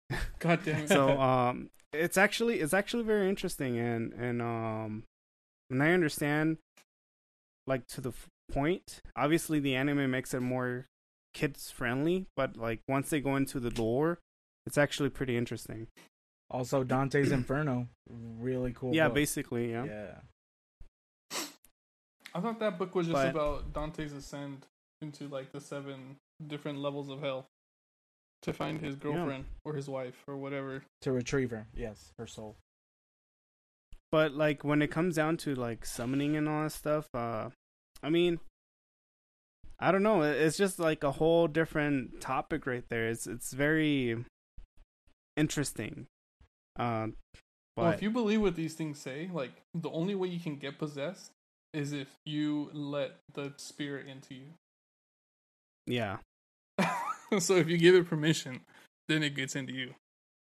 [0.40, 5.04] God damn so um it's actually it's actually very interesting and and um
[5.70, 6.58] and i understand
[7.66, 9.02] like to the f- point.
[9.18, 10.86] Obviously the anime makes it more
[11.34, 14.20] kids friendly but like once they go into the lore
[14.68, 15.88] it's actually pretty interesting
[16.50, 17.88] Also, Dante's Inferno,
[18.40, 18.94] really cool.
[18.94, 19.16] yeah book.
[19.16, 19.86] basically yeah.
[19.86, 21.40] Yeah.
[22.36, 24.66] i thought that book was just But- about dante's ascent
[25.02, 27.46] into like the seven different levels of hell
[28.44, 31.66] to find his girlfriend or his wife or whatever To retrieve her.
[31.76, 32.56] Yes, her soul.
[34.12, 37.50] but like when it comes down to like summoning and all that stuff uh
[38.04, 38.40] i mean
[39.80, 44.24] i don't know it's just like a whole different topic right there it's it's very
[45.38, 46.08] interesting
[46.78, 47.16] um
[47.76, 50.56] but well if you believe what these things say like the only way you can
[50.56, 51.32] get possessed
[51.74, 54.48] is if you let the spirit into you
[55.86, 56.18] yeah
[57.40, 58.62] so if you give it permission,
[59.08, 59.96] then it gets into you,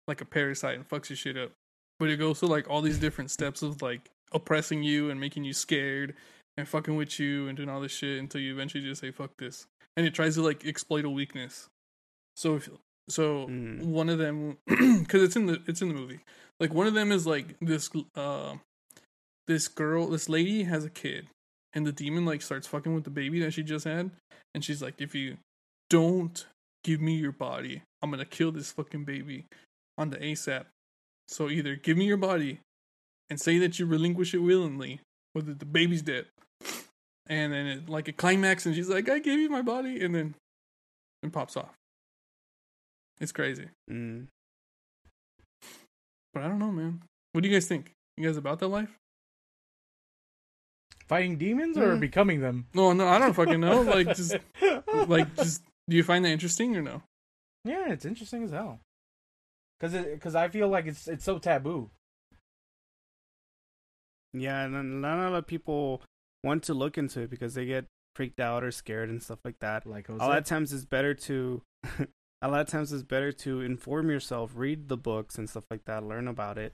[0.07, 1.51] like a parasite and fucks your shit up.
[1.99, 5.43] But it goes through like all these different steps of like oppressing you and making
[5.43, 6.15] you scared
[6.57, 9.31] and fucking with you and doing all this shit until you eventually just say fuck
[9.37, 9.65] this,
[9.97, 11.67] and it tries to like exploit a weakness.
[12.35, 12.69] So if
[13.09, 13.83] so, Mm.
[13.85, 16.19] one of them because it's in the it's in the movie.
[16.59, 18.55] Like one of them is like this uh
[19.47, 21.27] this girl this lady has a kid
[21.73, 24.09] and the demon like starts fucking with the baby that she just had
[24.55, 25.37] and she's like if you
[25.89, 26.47] don't
[26.83, 29.45] give me your body i'm gonna kill this fucking baby
[29.99, 30.65] on the asap
[31.27, 32.59] so either give me your body
[33.29, 34.99] and say that you relinquish it willingly
[35.35, 36.25] or that the baby's dead
[37.27, 40.15] and then it like a climax and she's like i gave you my body and
[40.15, 40.33] then
[41.21, 41.75] it pops off
[43.21, 44.27] it's crazy Mm.
[46.33, 47.01] but i don't know man
[47.33, 48.97] what do you guys think you guys about that life
[51.07, 51.99] Fighting demons or Mm.
[51.99, 52.65] becoming them?
[52.73, 54.35] no no i don't fucking know like just
[55.07, 57.01] like just do you find that interesting or no
[57.67, 58.79] yeah, it's interesting as hell.
[59.81, 61.89] Cause it, cause I feel like it's it's so taboo.
[64.33, 66.03] Yeah, and then not a lot of people
[66.43, 67.85] want to look into it because they get
[68.15, 69.87] freaked out or scared and stuff like that.
[69.87, 70.23] Like A Jose.
[70.27, 71.61] lot of times it's better to
[72.45, 75.85] a lot of times it's better to inform yourself, read the books and stuff like
[75.85, 76.73] that, learn about it.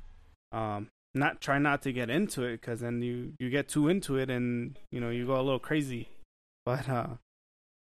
[0.51, 4.17] Um not try not to get into it because then you you get too into
[4.17, 6.09] it and you know you go a little crazy.
[6.63, 7.07] But uh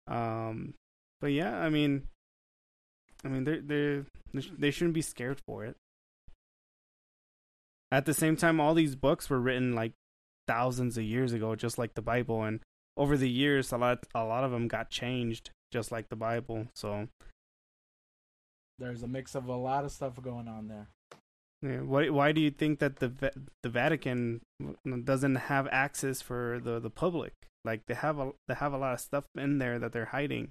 [0.08, 0.74] um
[1.20, 2.08] but yeah, I mean
[3.24, 4.02] I mean they they
[4.58, 5.76] they shouldn't be scared for it.
[7.92, 9.92] At the same time, all these books were written like
[10.46, 12.60] thousands of years ago, just like the Bible, and
[12.96, 16.66] over the years, a lot a lot of them got changed, just like the Bible.
[16.74, 17.08] So,
[18.78, 20.88] There's a mix of a lot of stuff going on there.
[21.62, 23.08] yeah, why why do you think that the
[23.62, 24.42] the Vatican
[25.04, 27.32] doesn't have access for the the public?
[27.64, 30.50] Like they have a they have a lot of stuff in there that they're hiding,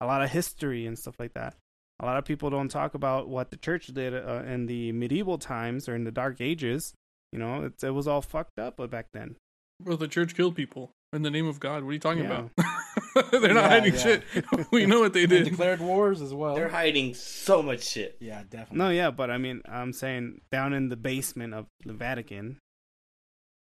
[0.00, 1.54] a lot of history and stuff like that.
[2.00, 5.38] A lot of people don't talk about what the church did uh, in the medieval
[5.38, 6.92] times or in the Dark Ages.
[7.32, 9.36] You know, it, it was all fucked up back then.
[9.82, 11.82] Well, the church killed people in the name of God.
[11.82, 12.46] What are you talking Yeah.
[12.46, 12.50] about?
[13.30, 14.00] They're not Yeah, hiding yeah.
[14.00, 14.22] shit.
[14.70, 15.44] we know what they And did.
[15.44, 16.54] declared wars as well.
[16.54, 18.16] They're hiding so much shit.
[18.20, 18.78] yeah, definitely.
[18.78, 22.58] No, yeah, but I mean, I'm saying down in the basement of the Vatican,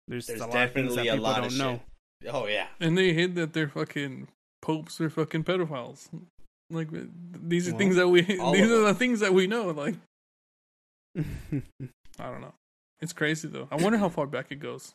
[0.09, 1.81] there's, There's a lot of things that definitely a people lot don't of know.
[2.23, 2.35] shit.
[2.35, 2.67] Oh yeah.
[2.81, 4.29] And they hid that they're fucking
[4.63, 6.09] popes are fucking pedophiles.
[6.71, 9.67] Like these are Well, things that we these of are the things that we know.
[9.71, 9.95] Like
[11.19, 12.55] I don't know.
[13.01, 13.69] It's crazy though.
[13.71, 14.95] I wonder how far back it goes.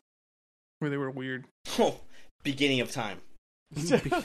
[0.80, 1.46] Where they were weird.
[1.78, 2.00] Oh,
[2.44, 3.20] Beginning of time.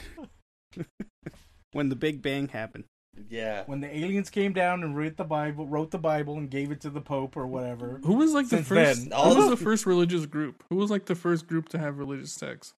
[1.71, 2.85] when the Big Bang happened.
[3.29, 3.63] Yeah.
[3.65, 6.81] when the aliens came down and wrote the Bible, wrote the Bible, and gave it
[6.81, 7.99] to the Pope or whatever.
[8.03, 9.19] Who was like the first then.
[9.19, 10.63] Who was the first religious group?
[10.69, 12.75] Who was like the first group to have religious texts?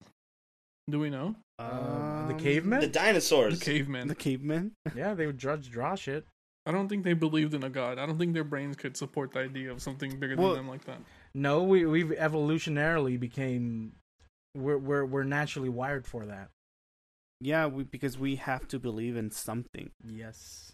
[0.90, 1.36] Do we know?
[1.60, 2.80] Um, the cavemen.
[2.80, 3.60] The dinosaurs.
[3.60, 4.08] The cavemen.
[4.08, 4.72] The cavemen.
[4.96, 6.26] yeah, they would judge draw shit.
[6.66, 8.00] I don't think they believed in a god.
[8.00, 10.70] I don't think their brains could support the idea of something bigger Well- than them
[10.70, 11.00] like that.
[11.36, 13.92] No, we we've evolutionarily became
[14.56, 16.50] we're we're we're naturally wired for that.
[17.42, 19.92] Yeah, we, because we have to believe in something.
[20.06, 20.74] Yes.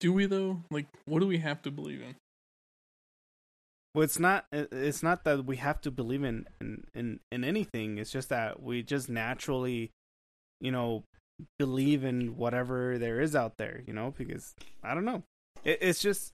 [0.00, 0.62] Do we though?
[0.70, 2.14] Like, what do we have to believe in?
[3.94, 4.44] Well, it's not.
[4.52, 7.98] It's not that we have to believe in in in, in anything.
[7.98, 9.90] It's just that we just naturally,
[10.60, 11.02] you know,
[11.58, 13.82] believe in whatever there is out there.
[13.86, 14.54] You know, because
[14.84, 15.24] I don't know.
[15.64, 16.32] It, it's just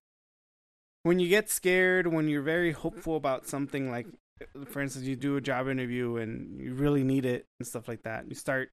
[1.04, 4.08] when you get scared, when you're very hopeful about something, like
[4.66, 8.02] for instance, you do a job interview and you really need it and stuff like
[8.02, 8.28] that.
[8.28, 8.70] You start.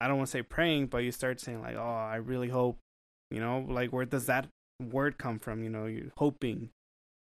[0.00, 2.78] I don't want to say praying, but you start saying like, "Oh, I really hope."
[3.30, 4.48] You know, like where does that
[4.80, 5.62] word come from?
[5.62, 6.70] You know, you're hoping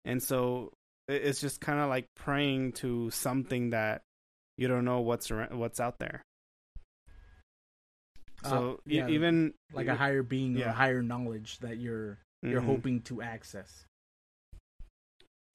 [0.05, 0.73] and so
[1.09, 4.03] it's just kind of like praying to something that
[4.57, 6.23] you don't know what's around, what's out there.
[8.45, 10.71] So Uh, yeah, even Like a higher being or Yeah.
[10.71, 12.67] a higher knowledge that you're you're Mhm.
[12.67, 13.85] hoping to access.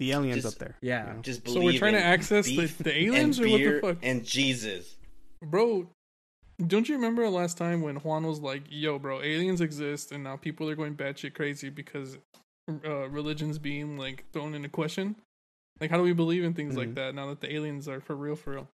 [0.01, 0.75] The aliens Just- up there.
[0.81, 1.07] Yeah.
[1.09, 1.21] you know?
[1.21, 4.25] Just So we're trying to access the, the aliens, and or what the fuck, and
[4.25, 4.95] Jesus.
[5.43, 5.87] bro?
[6.65, 10.37] Don't you remember last time when Juan was like, "Yo, bro, aliens exist," and now
[10.37, 12.17] people are going batshit crazy because
[12.85, 15.15] uh, religion's being like thrown into question?
[15.79, 16.95] Like, how do we believe in things like Mhm.
[16.95, 18.67] that now that the aliens are for real, for real?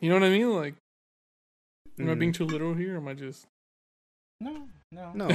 [0.00, 0.50] You know what I mean?
[0.54, 0.74] Like,
[1.98, 2.18] am I Mhm.
[2.18, 2.94] being too literal here?
[2.94, 3.46] Or am I just?
[4.40, 5.12] No, no.
[5.14, 5.28] No,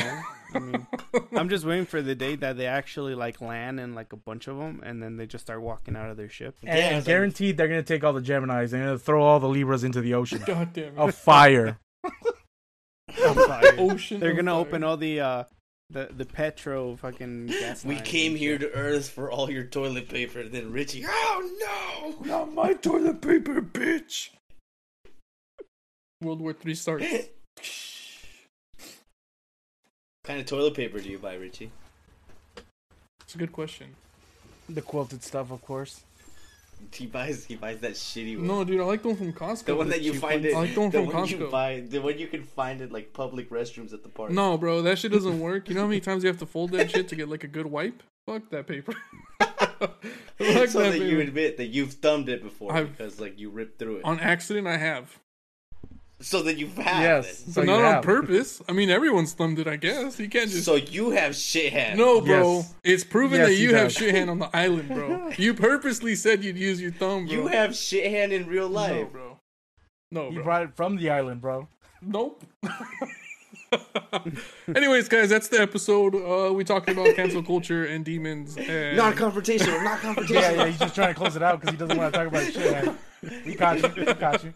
[0.53, 0.87] I mean,
[1.35, 4.47] I'm just waiting for the day that they actually like land and like a bunch
[4.47, 6.57] of them, and then they just start walking out of their ship.
[6.61, 9.23] And, Yeah, and it's like- guaranteed they're gonna take all the Gemini's and gonna throw
[9.23, 10.97] all the Libras into the ocean God damn it!
[10.97, 11.77] of fire.
[13.77, 14.19] Ocean.
[14.19, 14.59] They're gonna fire.
[14.59, 15.43] open all the uh
[15.89, 17.85] the the petro fucking gas.
[17.85, 18.73] We came here shit.
[18.73, 20.43] to Earth for all your toilet paper.
[20.43, 22.25] Then Richie, oh no!
[22.27, 24.29] Not my toilet paper, bitch.
[26.21, 27.05] World War Three starts.
[30.25, 31.71] Kind of toilet paper do you buy, Richie?
[33.21, 33.95] It's a good question.
[34.69, 36.01] The quilted stuff, of course.
[36.93, 38.47] He buys he buys that shitty one.
[38.47, 39.65] No, dude, I like the one from Costco.
[39.65, 40.45] the one that you cheap find ones.
[40.53, 40.55] it.
[40.55, 41.51] I like the one from one you Costco.
[41.51, 41.83] buy.
[41.87, 44.31] The one you can find at like public restrooms at the park.
[44.31, 45.69] No, bro, that shit doesn't work.
[45.69, 47.47] You know how many times you have to fold that shit to get like a
[47.47, 48.03] good wipe?
[48.25, 48.93] Fuck that paper.
[49.39, 49.99] Fuck
[50.69, 53.79] so that that you admit that you've thumbed it before I've- because like you ripped
[53.79, 54.05] through it.
[54.05, 55.17] On accident, I have.
[56.21, 57.41] So that you've had Yes.
[57.47, 57.51] it.
[57.53, 58.03] So, you not on have.
[58.03, 58.61] purpose.
[58.69, 60.19] I mean, everyone's thumbed it, I guess.
[60.19, 60.63] You can't just.
[60.65, 61.97] So you have shit hand.
[61.97, 62.57] no, bro.
[62.57, 62.73] Yes.
[62.83, 63.93] It's proven Yes, that you have does.
[63.97, 65.29] shit hand on the island, bro.
[65.37, 67.35] You purposely said you'd use your thumb, bro.
[67.35, 69.11] you have shit hand in real No, life.
[69.11, 69.39] bro.
[70.11, 71.67] No, You brought it from the island, bro.
[72.01, 72.43] Nope.
[74.73, 76.15] Anyways, guys, that's the episode.
[76.15, 78.55] Uh, we talked about cancel culture and demons.
[78.57, 79.83] And Non-confrontational.
[79.83, 80.29] Not confrontational.
[80.29, 80.65] Yeah, yeah.
[80.67, 82.85] He's just trying to close it out because he doesn't want to talk about shit.
[82.85, 82.97] Man.
[83.45, 84.05] We caught you.
[84.05, 84.53] We caught you.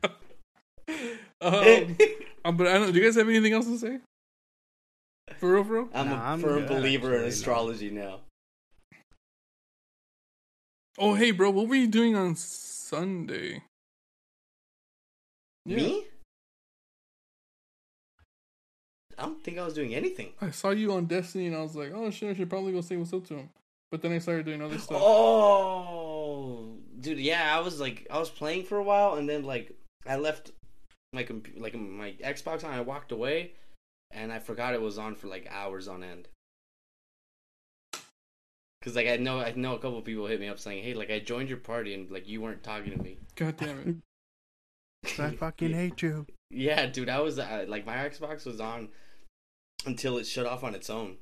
[1.41, 1.97] um,
[2.45, 2.91] um, but I don't.
[2.91, 3.99] Do you guys have anything else to say?
[5.37, 5.89] For real, for real?
[5.93, 7.27] I'm Nah, a I'm firm good, believer in actually, no.
[7.27, 8.19] astrology now.
[10.97, 13.63] Oh, hey, bro, what were you doing on Sunday?
[15.65, 15.77] Yeah.
[15.77, 16.03] Me?
[19.17, 20.31] I don't think I was doing anything.
[20.41, 22.81] I saw you on Destiny, and I was like, oh shit, I should probably go
[22.81, 23.49] say what's up to him.
[23.91, 25.01] But then I started doing other stuff.
[25.01, 29.71] Oh, dude, yeah, I was like, I was playing for a while, and then like,
[30.07, 30.51] I left
[31.13, 32.71] my compu- like my Xbox on.
[32.71, 33.53] I walked away,
[34.11, 36.27] and I forgot it was on for like hours on end.
[38.81, 41.11] Cause like I know I know a couple people hit me up saying, "Hey, like
[41.11, 44.01] I joined your party and like you weren't talking to me." God damn
[45.03, 45.19] it.
[45.19, 46.25] I fucking hate you.
[46.49, 48.89] Yeah, dude, I was uh, like my Xbox was on
[49.85, 51.17] until it shut off on its own.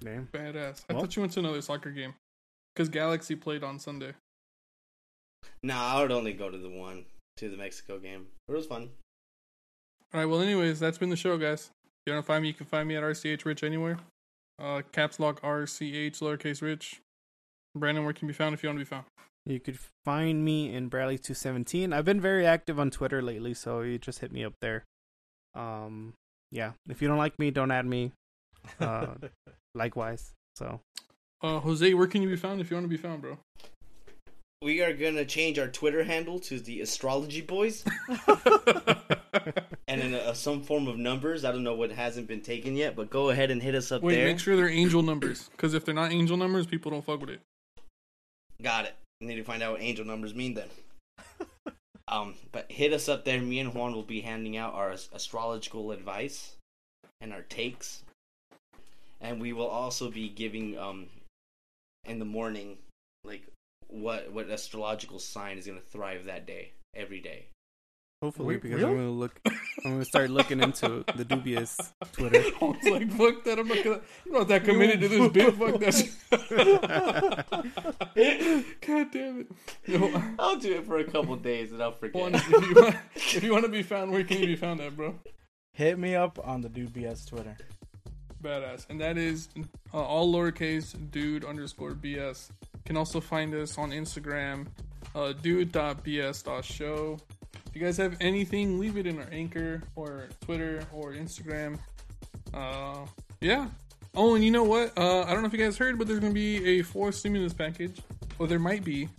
[0.00, 0.26] Damn.
[0.28, 0.84] Badass.
[0.88, 2.14] I Well- thought you went to another soccer game.
[2.74, 4.12] Because Galaxy played on Sunday.
[5.64, 7.06] Nah, I would only go to the one
[7.38, 8.26] to the Mexico game.
[8.48, 8.90] It was fun.
[10.14, 11.70] Alright, well, anyways, that's been the show, guys.
[11.84, 13.98] If you want to find me, you can find me at RCH Rich anywhere.
[14.58, 17.00] Uh, caps lock RCH lowercase Rich.
[17.76, 19.04] Brandon, where can you be found if you want to be found?
[19.46, 21.92] You could find me in Bradley two seventeen.
[21.92, 24.84] I've been very active on Twitter lately, so you just hit me up there.
[25.54, 26.14] Um,
[26.50, 26.72] yeah.
[26.88, 28.12] If you don't like me, don't add me.
[28.80, 29.14] Uh,
[29.74, 30.32] likewise.
[30.56, 30.80] So
[31.42, 33.38] Uh, Jose, where can you be found if you want to be found, bro?
[34.60, 37.84] We are gonna change our Twitter handle to the Astrology Boys,
[39.86, 41.44] and in a, some form of numbers.
[41.44, 44.02] I don't know what hasn't been taken yet, but go ahead and hit us up
[44.02, 44.26] Wait, there.
[44.26, 45.48] make sure they're angel numbers.
[45.52, 47.40] Because if they're not angel numbers, people don't fuck with it.
[48.60, 48.96] Got it.
[49.22, 50.68] I need to find out what angel numbers mean then.
[52.08, 53.40] um, but hit us up there.
[53.40, 56.56] Me and Juan will be handing out our astrological advice
[57.20, 58.02] and our takes,
[59.20, 61.06] and we will also be giving um
[62.04, 62.78] in the morning
[63.24, 63.42] like
[63.88, 67.46] what what astrological sign is gonna thrive that day every day.
[68.22, 68.90] hopefully, Wait, because really?
[68.92, 72.42] I'm gonna look, I'm gonna start looking into the Dude BS Twitter.
[72.60, 73.58] I was like, fuck that.
[73.58, 74.00] I'm not gonna.
[74.26, 75.54] I'm not that committed to this bit.
[75.54, 76.08] Fuck that.
[78.86, 79.46] God damn it.
[79.86, 82.20] Yo, I'll do it for a couple days and I'll forget.
[82.20, 84.80] Juan, if you want, if you want to be found, where can you be found
[84.80, 85.14] at, bro?
[85.72, 87.56] Hit me up on the Dude BS Twitter.
[88.42, 88.86] Badass.
[88.88, 89.48] And that is
[89.92, 92.50] uh, all lowercase dude underscore BS.
[92.88, 94.66] Can also find us on Instagram,
[95.14, 97.18] uh, dude.bs.show.
[97.66, 101.78] If you guys have anything, leave it in our anchor or Twitter or Instagram.
[102.54, 103.04] Uh,
[103.42, 103.68] yeah.
[104.14, 104.96] Oh, and you know what?
[104.96, 107.14] Uh, I don't know if you guys heard, but there's going to be a fourth
[107.16, 108.00] stimulus package.
[108.38, 109.10] Or there might be.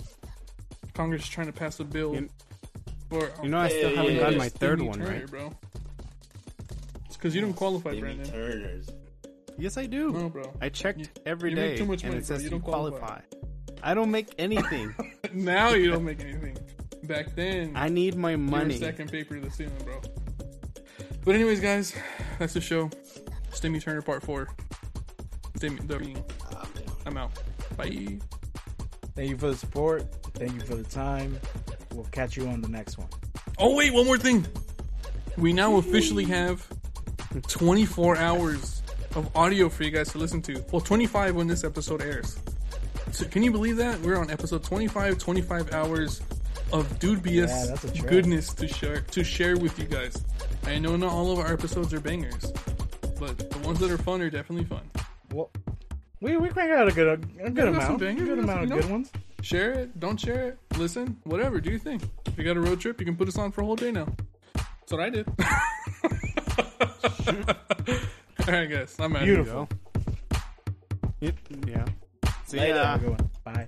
[0.96, 2.30] Congress is trying to pass a bill You-
[3.08, 3.30] for.
[3.44, 5.28] You know, I still Hey, haven't yeah, gotten my third one, Turner, right?
[5.30, 5.54] bro.
[7.06, 8.32] It's because you don't qualify, Timmy Brandon.
[8.32, 8.90] Turners.
[9.60, 10.12] Yes, I do.
[10.12, 10.52] No, bro.
[10.60, 12.36] I checked You- every you day, make too much and money, it bro.
[12.36, 12.98] says You you, don't qualify.
[12.98, 13.22] qualify.
[13.84, 14.94] I don't make anything.
[15.34, 16.58] now you don't make anything.
[17.04, 18.78] Back then, I need my you were money.
[18.78, 20.02] second paper to the ceiling, bro.
[21.24, 21.96] But anyways, guys,
[22.38, 22.90] that's the show.
[23.52, 24.50] Stimmy Turner Part Four.
[25.58, 26.24] Stimmy, the,
[27.06, 27.32] I'm out.
[27.76, 28.20] Bye.
[29.16, 30.04] Thank you for the support.
[30.36, 31.40] Thank you for the time.
[31.94, 33.10] We'll catch you on the next one.
[33.58, 34.46] Oh wait, one more thing.
[35.38, 36.66] We now officially have
[37.48, 38.82] 24 hours
[39.16, 40.64] of audio for you guys to listen to.
[40.72, 42.38] Well, 25 when this episode airs.
[43.12, 44.00] So can you believe that?
[44.02, 46.22] We're on episode 25, 25 hours
[46.72, 48.10] of Dude BS Yeah, that's a trip.
[48.10, 50.24] goodness to share to share with you guys.
[50.66, 52.52] I know not all of our episodes are bangers,
[53.20, 54.90] but the ones that are fun are definitely fun.
[55.34, 55.50] Well,
[56.22, 57.08] we we cranked out a good
[57.42, 59.12] a good some amount, bangers, good amount of good ones.
[59.42, 62.02] Share it, don't share it, listen, whatever, do your thing.
[62.26, 63.92] If you got a road trip, you can put us on for a whole day
[63.92, 64.08] now.
[64.54, 65.28] That's what I did.
[68.48, 69.24] Alright guys, I'm out.
[69.24, 69.70] Beautiful.
[71.22, 71.36] Yep,
[71.68, 71.86] Yeah.
[72.50, 72.64] See you.
[72.64, 72.92] Later.
[72.96, 73.30] Everyone.
[73.44, 73.68] Bye.